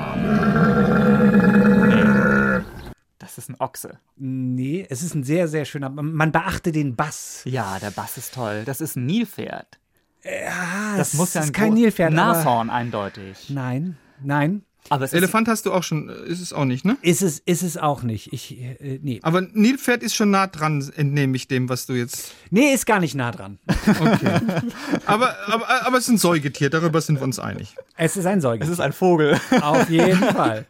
Ist 3.50 3.60
ein 3.60 3.60
Ochse. 3.60 3.98
Nee, 4.16 4.86
es 4.88 5.02
ist 5.02 5.14
ein 5.14 5.24
sehr, 5.24 5.48
sehr 5.48 5.64
schöner. 5.64 5.88
Man 5.88 6.32
beachte 6.32 6.72
den 6.72 6.94
Bass. 6.94 7.42
Ja, 7.44 7.78
der 7.78 7.90
Bass 7.90 8.16
ist 8.16 8.34
toll. 8.34 8.62
Das 8.64 8.80
ist 8.80 8.96
ein 8.96 9.06
Nilpferd. 9.06 9.78
Ja, 10.22 10.96
das 10.96 11.14
muss 11.14 11.34
ja 11.34 11.40
ein 11.40 11.46
ist 11.48 11.54
kein 11.54 11.74
Nilpferd. 11.74 12.12
Nashorn 12.12 12.70
eindeutig. 12.70 13.48
Nein, 13.48 13.96
nein. 14.22 14.62
Aber 14.88 15.12
Elefant 15.12 15.46
hast 15.46 15.66
du 15.66 15.72
auch 15.72 15.82
schon, 15.82 16.08
ist 16.08 16.40
es 16.40 16.52
auch 16.52 16.64
nicht, 16.64 16.84
ne? 16.84 16.96
Ist 17.02 17.22
es, 17.22 17.38
ist 17.40 17.62
es 17.62 17.76
auch 17.76 18.02
nicht. 18.02 18.32
Ich, 18.32 18.58
äh, 18.58 18.98
nee. 19.02 19.20
Aber 19.22 19.42
Nilpferd 19.42 20.02
ist 20.02 20.14
schon 20.14 20.30
nah 20.30 20.46
dran, 20.46 20.90
entnehme 20.96 21.36
ich 21.36 21.48
dem, 21.48 21.68
was 21.68 21.86
du 21.86 21.92
jetzt. 21.92 22.34
Nee, 22.50 22.72
ist 22.72 22.86
gar 22.86 22.98
nicht 22.98 23.14
nah 23.14 23.30
dran. 23.30 23.58
Okay. 23.68 24.40
aber, 25.06 25.36
aber, 25.46 25.86
aber 25.86 25.98
es 25.98 26.04
ist 26.04 26.10
ein 26.10 26.18
Säugetier, 26.18 26.70
darüber 26.70 27.00
sind 27.00 27.20
wir 27.20 27.24
uns 27.24 27.38
einig. 27.38 27.76
Es 27.96 28.16
ist 28.16 28.26
ein 28.26 28.40
Säugetier. 28.40 28.66
Es 28.66 28.72
ist 28.72 28.80
ein 28.80 28.92
Vogel. 28.92 29.38
Auf 29.60 29.88
jeden 29.90 30.18
Fall. 30.34 30.66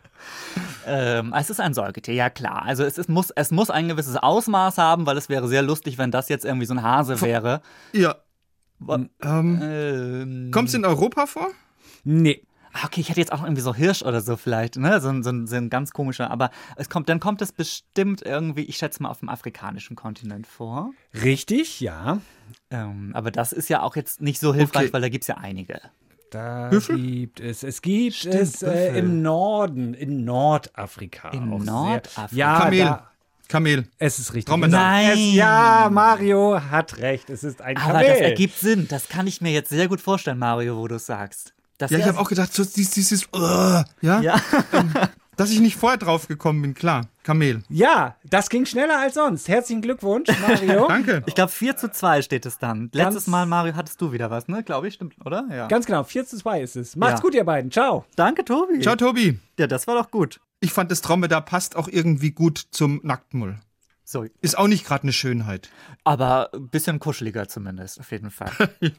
Ähm, 0.93 1.33
es 1.37 1.51
ist 1.51 1.61
ein 1.61 1.73
Säugetier, 1.73 2.15
ja 2.15 2.31
klar. 2.31 2.65
Also 2.65 2.83
es, 2.83 2.99
ist, 2.99 3.09
muss, 3.09 3.31
es 3.31 3.53
muss 3.53 3.71
ein 3.71 3.87
gewisses 3.87 4.17
Ausmaß 4.17 4.77
haben, 4.79 5.07
weil 5.07 5.17
es 5.17 5.29
wäre 5.29 5.47
sehr 5.47 5.63
lustig, 5.63 5.99
wenn 5.99 6.11
das 6.11 6.29
jetzt 6.29 6.45
irgendwie 6.45 6.67
so 6.67 6.75
ein 6.75 6.83
Hase 6.83 7.21
wäre. 7.21 7.63
Ja. 7.93 8.17
Ähm, 8.89 9.11
ähm, 9.23 10.51
Kommt 10.53 10.69
es 10.69 10.75
in 10.75 10.85
Europa 10.85 11.27
vor? 11.27 11.49
Nee. 12.03 12.43
Ah, 12.73 12.87
okay, 12.87 13.01
ich 13.01 13.09
hätte 13.09 13.21
jetzt 13.21 13.33
auch 13.33 13.43
irgendwie 13.43 13.63
so 13.63 13.75
Hirsch 13.75 14.03
oder 14.03 14.21
so 14.21 14.37
vielleicht, 14.37 14.77
ne? 14.77 15.01
So, 15.01 15.23
so, 15.23 15.47
so 15.47 15.57
ein 15.57 15.71
ganz 15.71 15.93
komischer, 15.93 16.31
aber 16.31 16.51
es 16.77 16.89
kommt, 16.89 17.09
dann 17.09 17.21
kommt 17.21 17.43
es 17.43 17.53
bestimmt 17.53 18.23
irgendwie, 18.23 18.63
ich 18.63 18.77
schätze 18.77 19.03
mal, 19.03 19.11
auf 19.11 19.21
dem 19.21 19.29
afrikanischen 19.29 19.97
Kontinent 19.97 20.47
vor. 20.47 20.93
Richtig, 21.23 21.81
ja. 21.81 22.21
Ähm, 22.71 23.11
aber 23.15 23.31
das 23.31 23.53
ist 23.53 23.69
ja 23.69 23.83
auch 23.83 23.97
jetzt 23.97 24.21
nicht 24.21 24.41
so 24.41 24.55
hilfreich, 24.55 24.85
okay. 24.85 24.93
weil 24.93 25.01
da 25.03 25.09
gibt 25.09 25.25
es 25.25 25.29
ja 25.29 25.37
einige. 25.37 25.81
Da 26.31 26.69
Büffel? 26.69 26.97
gibt 26.97 27.41
es. 27.41 27.63
Es 27.63 27.83
gibt 27.83 28.15
Stimmt, 28.15 28.35
es 28.35 28.63
äh, 28.63 28.99
im 28.99 29.21
Norden, 29.23 29.95
in 29.95 30.25
Nordafrika. 30.25 31.31
In 31.31 31.49
Nordafrika? 31.49 32.29
Ja, 32.31 32.61
Kamel. 32.61 32.79
Da, 32.79 33.11
Kamel. 33.49 33.89
Es 33.99 34.19
ist 34.21 34.33
richtig. 34.33 34.47
Dromedar. 34.47 34.81
Nein. 34.81 35.11
Es, 35.11 35.35
ja, 35.35 35.89
Mario 35.91 36.61
hat 36.71 36.99
recht. 36.99 37.29
Es 37.31 37.43
ist 37.43 37.61
ein 37.61 37.77
Aber 37.77 37.95
Kamel. 37.95 38.09
das 38.09 38.21
ergibt 38.21 38.59
Sinn. 38.59 38.87
Das 38.89 39.09
kann 39.09 39.27
ich 39.27 39.41
mir 39.41 39.53
jetzt 39.53 39.71
sehr 39.71 39.89
gut 39.89 40.01
vorstellen, 40.01 40.39
Mario, 40.39 40.77
wo 40.77 40.87
du 40.87 40.95
es 40.95 41.07
sagst. 41.07 41.53
Das 41.79 41.91
ja, 41.91 41.99
ich 41.99 42.05
habe 42.05 42.19
auch 42.19 42.29
gedacht, 42.29 42.53
so 42.53 42.63
dieses, 42.63 42.91
dieses 42.93 43.25
uh, 43.35 43.83
ja, 44.03 44.21
ja. 44.21 44.41
Dass 45.41 45.51
ich 45.51 45.61
nicht 45.61 45.77
vorher 45.77 45.99
drauf 45.99 46.29
gekommen 46.29 46.63
bin, 46.63 46.75
klar. 46.75 47.09
Kamel. 47.23 47.63
Ja, 47.69 48.17
das 48.25 48.51
ging 48.51 48.67
schneller 48.67 48.99
als 49.01 49.15
sonst. 49.15 49.49
Herzlichen 49.49 49.83
Glückwunsch, 49.83 50.29
Mario. 50.41 50.87
Danke. 50.89 51.23
Ich 51.27 51.35
glaube, 51.35 51.51
4 51.53 51.77
zu 51.77 51.91
2 51.91 52.23
steht 52.23 52.47
es 52.47 52.59
dann. 52.59 52.91
Letztes 52.93 53.27
Mal, 53.27 53.47
Mario, 53.47 53.75
hattest 53.75 54.01
du 54.01 54.13
wieder 54.13 54.31
was, 54.31 54.49
ne? 54.49 54.63
Glaube 54.63 54.89
ich, 54.89 54.95
stimmt, 54.95 55.15
oder? 55.25 55.47
Ja. 55.51 55.67
Ganz 55.69 55.87
genau, 55.87 56.05
4 56.05 56.27
zu 56.27 56.37
2 56.37 56.61
ist 56.63 56.77
es. 56.77 56.97
Macht's 56.97 57.21
Ja. 57.21 57.23
gut, 57.23 57.35
ihr 57.35 57.45
beiden. 57.45 57.71
Ciao. 57.71 58.05
Danke, 58.17 58.45
Tobi. 58.45 58.81
Ciao, 58.81 58.97
Tobi. 58.97 59.39
Ja, 59.59 59.67
das 59.67 59.87
war 59.87 59.95
doch 59.95 60.11
gut. 60.11 60.41
Ich 60.61 60.73
fand, 60.73 60.91
das 60.91 61.01
Dromedar 61.01 61.43
passt 61.43 61.75
auch 61.77 61.89
irgendwie 61.89 62.33
gut 62.33 62.59
zum 62.71 63.01
Nacktmull. 63.03 63.59
So, 64.11 64.27
Ist 64.41 64.59
auch 64.59 64.67
nicht 64.67 64.85
gerade 64.85 65.05
eine 65.05 65.13
Schönheit. 65.13 65.71
aber 66.03 66.51
ein 66.53 66.69
bisschen 66.69 66.99
kuscheliger 66.99 67.47
zumindest, 67.47 68.01
auf 68.01 68.11
jeden 68.11 68.33
Fall. 68.33 68.51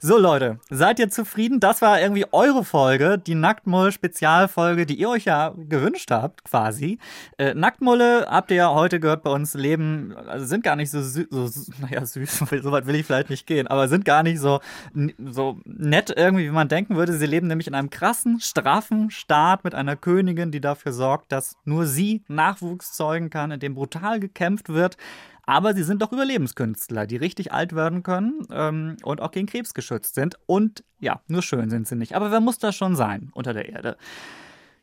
so, 0.00 0.18
Leute, 0.18 0.58
seid 0.68 0.98
ihr 0.98 1.08
zufrieden? 1.08 1.58
Das 1.58 1.80
war 1.80 1.98
irgendwie 1.98 2.26
eure 2.32 2.64
Folge, 2.64 3.16
die 3.16 3.34
Nacktmull-Spezialfolge, 3.34 4.84
die 4.84 4.96
ihr 4.96 5.08
euch 5.08 5.24
ja 5.24 5.54
gewünscht 5.56 6.10
habt, 6.10 6.44
quasi. 6.44 6.98
Äh, 7.38 7.54
Nacktmulle, 7.54 8.26
habt 8.28 8.50
ihr 8.50 8.58
ja 8.58 8.74
heute 8.74 9.00
gehört, 9.00 9.22
bei 9.22 9.30
uns 9.30 9.54
leben, 9.54 10.14
also 10.14 10.44
sind 10.44 10.64
gar 10.64 10.76
nicht 10.76 10.90
so, 10.90 11.00
sü 11.00 11.26
so 11.30 11.48
naja, 11.80 12.04
süß, 12.04 12.38
so 12.62 12.70
weit 12.70 12.86
will 12.86 12.96
ich 12.96 13.06
vielleicht 13.06 13.30
nicht 13.30 13.46
gehen, 13.46 13.68
aber 13.68 13.88
sind 13.88 14.04
gar 14.04 14.22
nicht 14.22 14.38
so, 14.38 14.60
so 14.92 15.58
nett 15.64 16.12
irgendwie, 16.14 16.44
wie 16.44 16.50
man 16.50 16.68
denken 16.68 16.94
würde. 16.94 17.14
Sie 17.14 17.26
leben 17.26 17.46
nämlich 17.46 17.68
in 17.68 17.74
einem 17.74 17.88
krassen, 17.88 18.38
straffen 18.40 19.10
Staat 19.10 19.64
mit 19.64 19.74
einer 19.74 19.96
Königin, 19.96 20.50
die 20.50 20.60
dafür 20.60 20.92
sorgt, 20.92 21.32
dass 21.32 21.56
nur 21.64 21.86
sie 21.86 22.22
Nachwuchs 22.28 22.92
zeugen 22.92 23.30
kann, 23.30 23.50
in 23.50 23.60
dem 23.60 23.74
brutal 23.74 24.20
gekämpft 24.20 24.57
wird. 24.66 24.96
Aber 25.44 25.72
sie 25.72 25.82
sind 25.82 26.02
doch 26.02 26.12
Überlebenskünstler, 26.12 27.06
die 27.06 27.16
richtig 27.16 27.52
alt 27.52 27.74
werden 27.74 28.02
können 28.02 28.46
ähm, 28.50 28.98
und 29.02 29.22
auch 29.22 29.30
gegen 29.30 29.46
Krebs 29.46 29.72
geschützt 29.72 30.14
sind. 30.14 30.38
Und 30.44 30.84
ja, 31.00 31.22
nur 31.26 31.40
schön 31.40 31.70
sind 31.70 31.88
sie 31.88 31.96
nicht. 31.96 32.14
Aber 32.14 32.30
wer 32.30 32.40
muss 32.40 32.58
das 32.58 32.76
schon 32.76 32.96
sein 32.96 33.30
unter 33.32 33.54
der 33.54 33.68
Erde? 33.68 33.96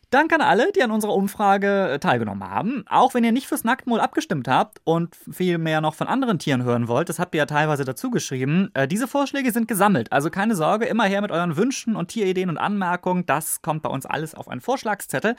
Danke 0.09 0.35
an 0.35 0.41
alle, 0.41 0.71
die 0.71 0.83
an 0.83 0.91
unserer 0.91 1.13
Umfrage 1.13 1.91
äh, 1.91 1.99
teilgenommen 1.99 2.47
haben. 2.47 2.85
Auch 2.87 3.13
wenn 3.13 3.23
ihr 3.23 3.31
nicht 3.31 3.47
fürs 3.47 3.63
Nacktmull 3.63 3.99
abgestimmt 3.99 4.47
habt 4.47 4.79
und 4.83 5.15
viel 5.31 5.57
mehr 5.57 5.81
noch 5.81 5.95
von 5.95 6.07
anderen 6.07 6.39
Tieren 6.39 6.63
hören 6.63 6.87
wollt, 6.87 7.09
das 7.09 7.19
habt 7.19 7.35
ihr 7.35 7.39
ja 7.39 7.45
teilweise 7.45 7.85
dazu 7.85 8.11
geschrieben. 8.11 8.69
Äh, 8.73 8.87
diese 8.87 9.07
Vorschläge 9.07 9.51
sind 9.51 9.67
gesammelt. 9.67 10.11
Also 10.11 10.29
keine 10.29 10.55
Sorge, 10.55 10.85
immer 10.85 11.05
her 11.05 11.21
mit 11.21 11.31
euren 11.31 11.57
Wünschen 11.57 11.95
und 11.95 12.09
Tierideen 12.09 12.49
und 12.49 12.57
Anmerkungen. 12.57 13.25
Das 13.25 13.61
kommt 13.61 13.83
bei 13.83 13.89
uns 13.89 14.05
alles 14.05 14.35
auf 14.35 14.47
einen 14.47 14.61
Vorschlagszettel. 14.61 15.35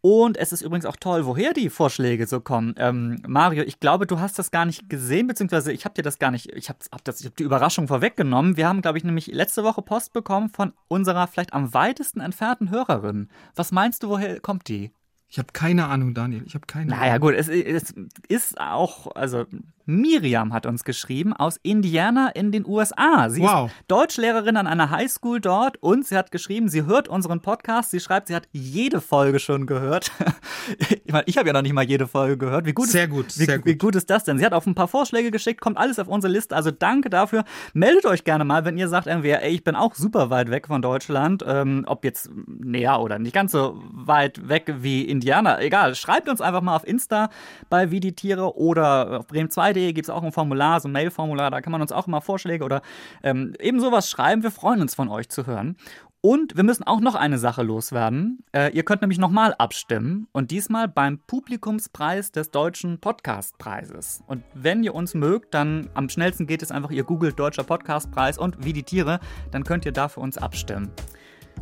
Und 0.00 0.36
es 0.36 0.52
ist 0.52 0.62
übrigens 0.62 0.86
auch 0.86 0.96
toll, 0.96 1.26
woher 1.26 1.52
die 1.52 1.70
Vorschläge 1.70 2.26
so 2.26 2.40
kommen. 2.40 2.74
Ähm, 2.78 3.22
Mario, 3.26 3.64
ich 3.64 3.80
glaube, 3.80 4.06
du 4.06 4.20
hast 4.20 4.38
das 4.38 4.50
gar 4.50 4.64
nicht 4.64 4.88
gesehen, 4.88 5.26
beziehungsweise 5.26 5.72
ich 5.72 5.84
habe 5.84 5.94
dir 5.94 6.02
das 6.02 6.18
gar 6.18 6.30
nicht, 6.30 6.52
ich 6.52 6.68
habe 6.68 6.78
hab 6.92 7.06
ich 7.08 7.26
hab 7.26 7.36
die 7.36 7.44
Überraschung 7.44 7.88
vorweggenommen. 7.88 8.56
Wir 8.56 8.68
haben, 8.68 8.82
glaube 8.82 8.98
ich, 8.98 9.04
nämlich 9.04 9.26
letzte 9.28 9.64
Woche 9.64 9.82
Post 9.82 10.12
bekommen 10.12 10.48
von 10.48 10.72
unserer 10.88 11.26
vielleicht 11.26 11.52
am 11.52 11.74
weitesten 11.74 12.20
entfernten 12.20 12.70
Hörerin. 12.70 13.28
Was 13.54 13.72
meinst 13.72 14.02
du, 14.02 14.05
woher 14.08 14.40
kommt 14.40 14.68
die? 14.68 14.92
Ich 15.28 15.38
habe 15.38 15.48
keine 15.52 15.86
Ahnung, 15.86 16.14
Daniel. 16.14 16.44
Ich 16.46 16.54
habe 16.54 16.66
keine 16.66 16.90
Naja, 16.92 17.14
Ahnung. 17.14 17.28
gut, 17.28 17.34
es, 17.34 17.48
es 17.48 17.94
ist 18.28 18.60
auch, 18.60 19.14
also 19.16 19.44
Miriam 19.86 20.52
hat 20.52 20.66
uns 20.66 20.82
geschrieben 20.84 21.32
aus 21.32 21.58
Indiana 21.62 22.28
in 22.30 22.50
den 22.52 22.66
USA. 22.66 23.30
Sie 23.30 23.42
Wow. 23.42 23.70
ist 23.70 23.74
Deutschlehrerin 23.88 24.56
an 24.56 24.66
einer 24.66 24.90
Highschool 24.90 25.40
dort 25.40 25.76
und 25.82 26.04
sie 26.06 26.16
hat 26.16 26.32
geschrieben, 26.32 26.68
sie 26.68 26.84
hört 26.86 27.08
unseren 27.08 27.40
Podcast. 27.40 27.92
Sie 27.92 28.00
schreibt, 28.00 28.26
sie 28.28 28.34
hat 28.34 28.48
jede 28.52 29.00
Folge 29.00 29.38
schon 29.38 29.66
gehört. 29.66 30.10
ich 30.78 31.12
meine, 31.12 31.24
ich 31.26 31.38
habe 31.38 31.46
ja 31.48 31.52
noch 31.52 31.62
nicht 31.62 31.72
mal 31.72 31.84
jede 31.84 32.08
Folge 32.08 32.36
gehört. 32.36 32.66
Wie 32.66 32.72
gut 32.72 32.88
Sehr 32.88 33.04
ist, 33.04 33.10
gut, 33.10 33.26
wie, 33.38 33.44
sehr 33.44 33.64
Wie 33.64 33.72
gut. 33.72 33.78
gut 33.78 33.94
ist 33.96 34.10
das 34.10 34.24
denn? 34.24 34.38
Sie 34.38 34.44
hat 34.44 34.52
auf 34.52 34.66
ein 34.66 34.74
paar 34.74 34.88
Vorschläge 34.88 35.30
geschickt, 35.30 35.60
kommt 35.60 35.78
alles 35.78 35.98
auf 36.00 36.08
unsere 36.08 36.32
Liste. 36.32 36.56
Also 36.56 36.72
danke 36.72 37.08
dafür. 37.08 37.44
Meldet 37.72 38.06
euch 38.06 38.24
gerne 38.24 38.44
mal, 38.44 38.64
wenn 38.64 38.76
ihr 38.76 38.88
sagt, 38.88 39.06
irgendwie, 39.06 39.30
ey, 39.30 39.50
ich 39.52 39.62
bin 39.62 39.76
auch 39.76 39.94
super 39.94 40.30
weit 40.30 40.50
weg 40.50 40.66
von 40.66 40.82
Deutschland. 40.82 41.44
Ähm, 41.46 41.84
ob 41.86 42.04
jetzt 42.04 42.28
näher 42.46 43.00
oder 43.00 43.20
nicht 43.20 43.32
ganz 43.34 43.52
so 43.52 43.80
weit 43.92 44.48
weg 44.48 44.74
wie 44.80 45.02
Indiana. 45.04 45.60
Egal, 45.60 45.94
schreibt 45.94 46.28
uns 46.28 46.40
einfach 46.40 46.60
mal 46.62 46.74
auf 46.74 46.86
Insta 46.86 47.30
bei 47.70 47.92
Wie 47.92 48.00
die 48.00 48.14
Tiere 48.16 48.56
oder 48.56 49.20
auf 49.20 49.26
bremen2.de 49.76 49.92
gibt 49.92 50.06
es 50.06 50.10
auch 50.10 50.22
ein 50.22 50.32
Formular, 50.32 50.80
so 50.80 50.88
ein 50.88 50.92
Mail-Formular. 50.92 51.50
Da 51.50 51.60
kann 51.60 51.72
man 51.72 51.82
uns 51.82 51.92
auch 51.92 52.06
immer 52.06 52.20
Vorschläge 52.20 52.64
oder 52.64 52.82
ähm, 53.22 53.54
eben 53.60 53.80
sowas 53.80 54.10
schreiben. 54.10 54.42
Wir 54.42 54.50
freuen 54.50 54.80
uns 54.80 54.94
von 54.94 55.08
euch 55.08 55.28
zu 55.28 55.46
hören. 55.46 55.76
Und 56.22 56.56
wir 56.56 56.64
müssen 56.64 56.82
auch 56.82 57.00
noch 57.00 57.14
eine 57.14 57.38
Sache 57.38 57.62
loswerden. 57.62 58.40
Äh, 58.52 58.72
ihr 58.72 58.84
könnt 58.84 59.00
nämlich 59.00 59.18
nochmal 59.18 59.54
abstimmen 59.58 60.26
und 60.32 60.50
diesmal 60.50 60.88
beim 60.88 61.20
Publikumspreis 61.20 62.32
des 62.32 62.50
Deutschen 62.50 62.98
Podcastpreises. 62.98 64.24
Und 64.26 64.42
wenn 64.52 64.82
ihr 64.82 64.94
uns 64.94 65.14
mögt, 65.14 65.54
dann 65.54 65.88
am 65.94 66.08
schnellsten 66.08 66.48
geht 66.48 66.62
es 66.62 66.72
einfach, 66.72 66.90
ihr 66.90 67.04
googelt 67.04 67.38
Deutscher 67.38 67.62
Podcastpreis 67.62 68.38
und 68.38 68.64
wie 68.64 68.72
die 68.72 68.82
Tiere, 68.82 69.20
dann 69.52 69.62
könnt 69.62 69.84
ihr 69.86 69.92
da 69.92 70.08
für 70.08 70.20
uns 70.20 70.36
abstimmen. 70.36 70.90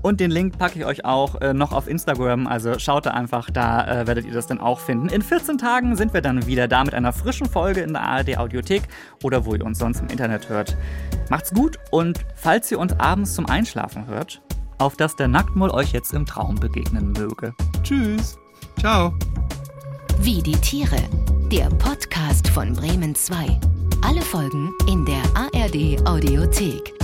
Und 0.02 0.20
den 0.20 0.30
Link 0.30 0.58
packe 0.58 0.78
ich 0.78 0.84
euch 0.84 1.04
auch 1.04 1.40
äh, 1.40 1.54
noch 1.54 1.72
auf 1.72 1.88
Instagram, 1.88 2.46
also 2.46 2.78
schaut 2.78 3.06
da 3.06 3.10
einfach, 3.12 3.48
da 3.50 4.02
äh, 4.02 4.06
werdet 4.06 4.26
ihr 4.26 4.32
das 4.32 4.46
dann 4.46 4.60
auch 4.60 4.80
finden. 4.80 5.08
In 5.08 5.22
14 5.22 5.56
Tagen 5.56 5.96
sind 5.96 6.12
wir 6.12 6.20
dann 6.20 6.46
wieder 6.46 6.68
da 6.68 6.84
mit 6.84 6.94
einer 6.94 7.12
frischen 7.12 7.48
Folge 7.48 7.80
in 7.80 7.94
der 7.94 8.02
ARD 8.02 8.36
Audiothek 8.36 8.82
oder 9.22 9.46
wo 9.46 9.54
ihr 9.54 9.64
uns 9.64 9.78
sonst 9.78 10.00
im 10.00 10.08
Internet 10.08 10.48
hört. 10.48 10.76
Macht's 11.30 11.52
gut 11.52 11.78
und 11.90 12.20
falls 12.34 12.70
ihr 12.70 12.78
uns 12.78 12.92
abends 13.00 13.34
zum 13.34 13.46
Einschlafen 13.46 14.06
hört, 14.06 14.42
auf 14.78 14.96
dass 14.96 15.16
der 15.16 15.28
Nacktmull 15.28 15.70
euch 15.70 15.92
jetzt 15.92 16.12
im 16.12 16.26
Traum 16.26 16.56
begegnen 16.56 17.12
möge. 17.12 17.54
Tschüss! 17.82 18.36
Ciao. 18.78 19.14
Wie 20.20 20.42
die 20.42 20.56
Tiere. 20.56 20.96
Der 21.50 21.68
Podcast 21.76 22.48
von 22.48 22.72
Bremen 22.72 23.14
2. 23.14 23.58
Alle 24.02 24.22
Folgen 24.22 24.70
in 24.88 25.04
der 25.04 25.22
ARD 25.34 26.06
Audiothek. 26.06 27.03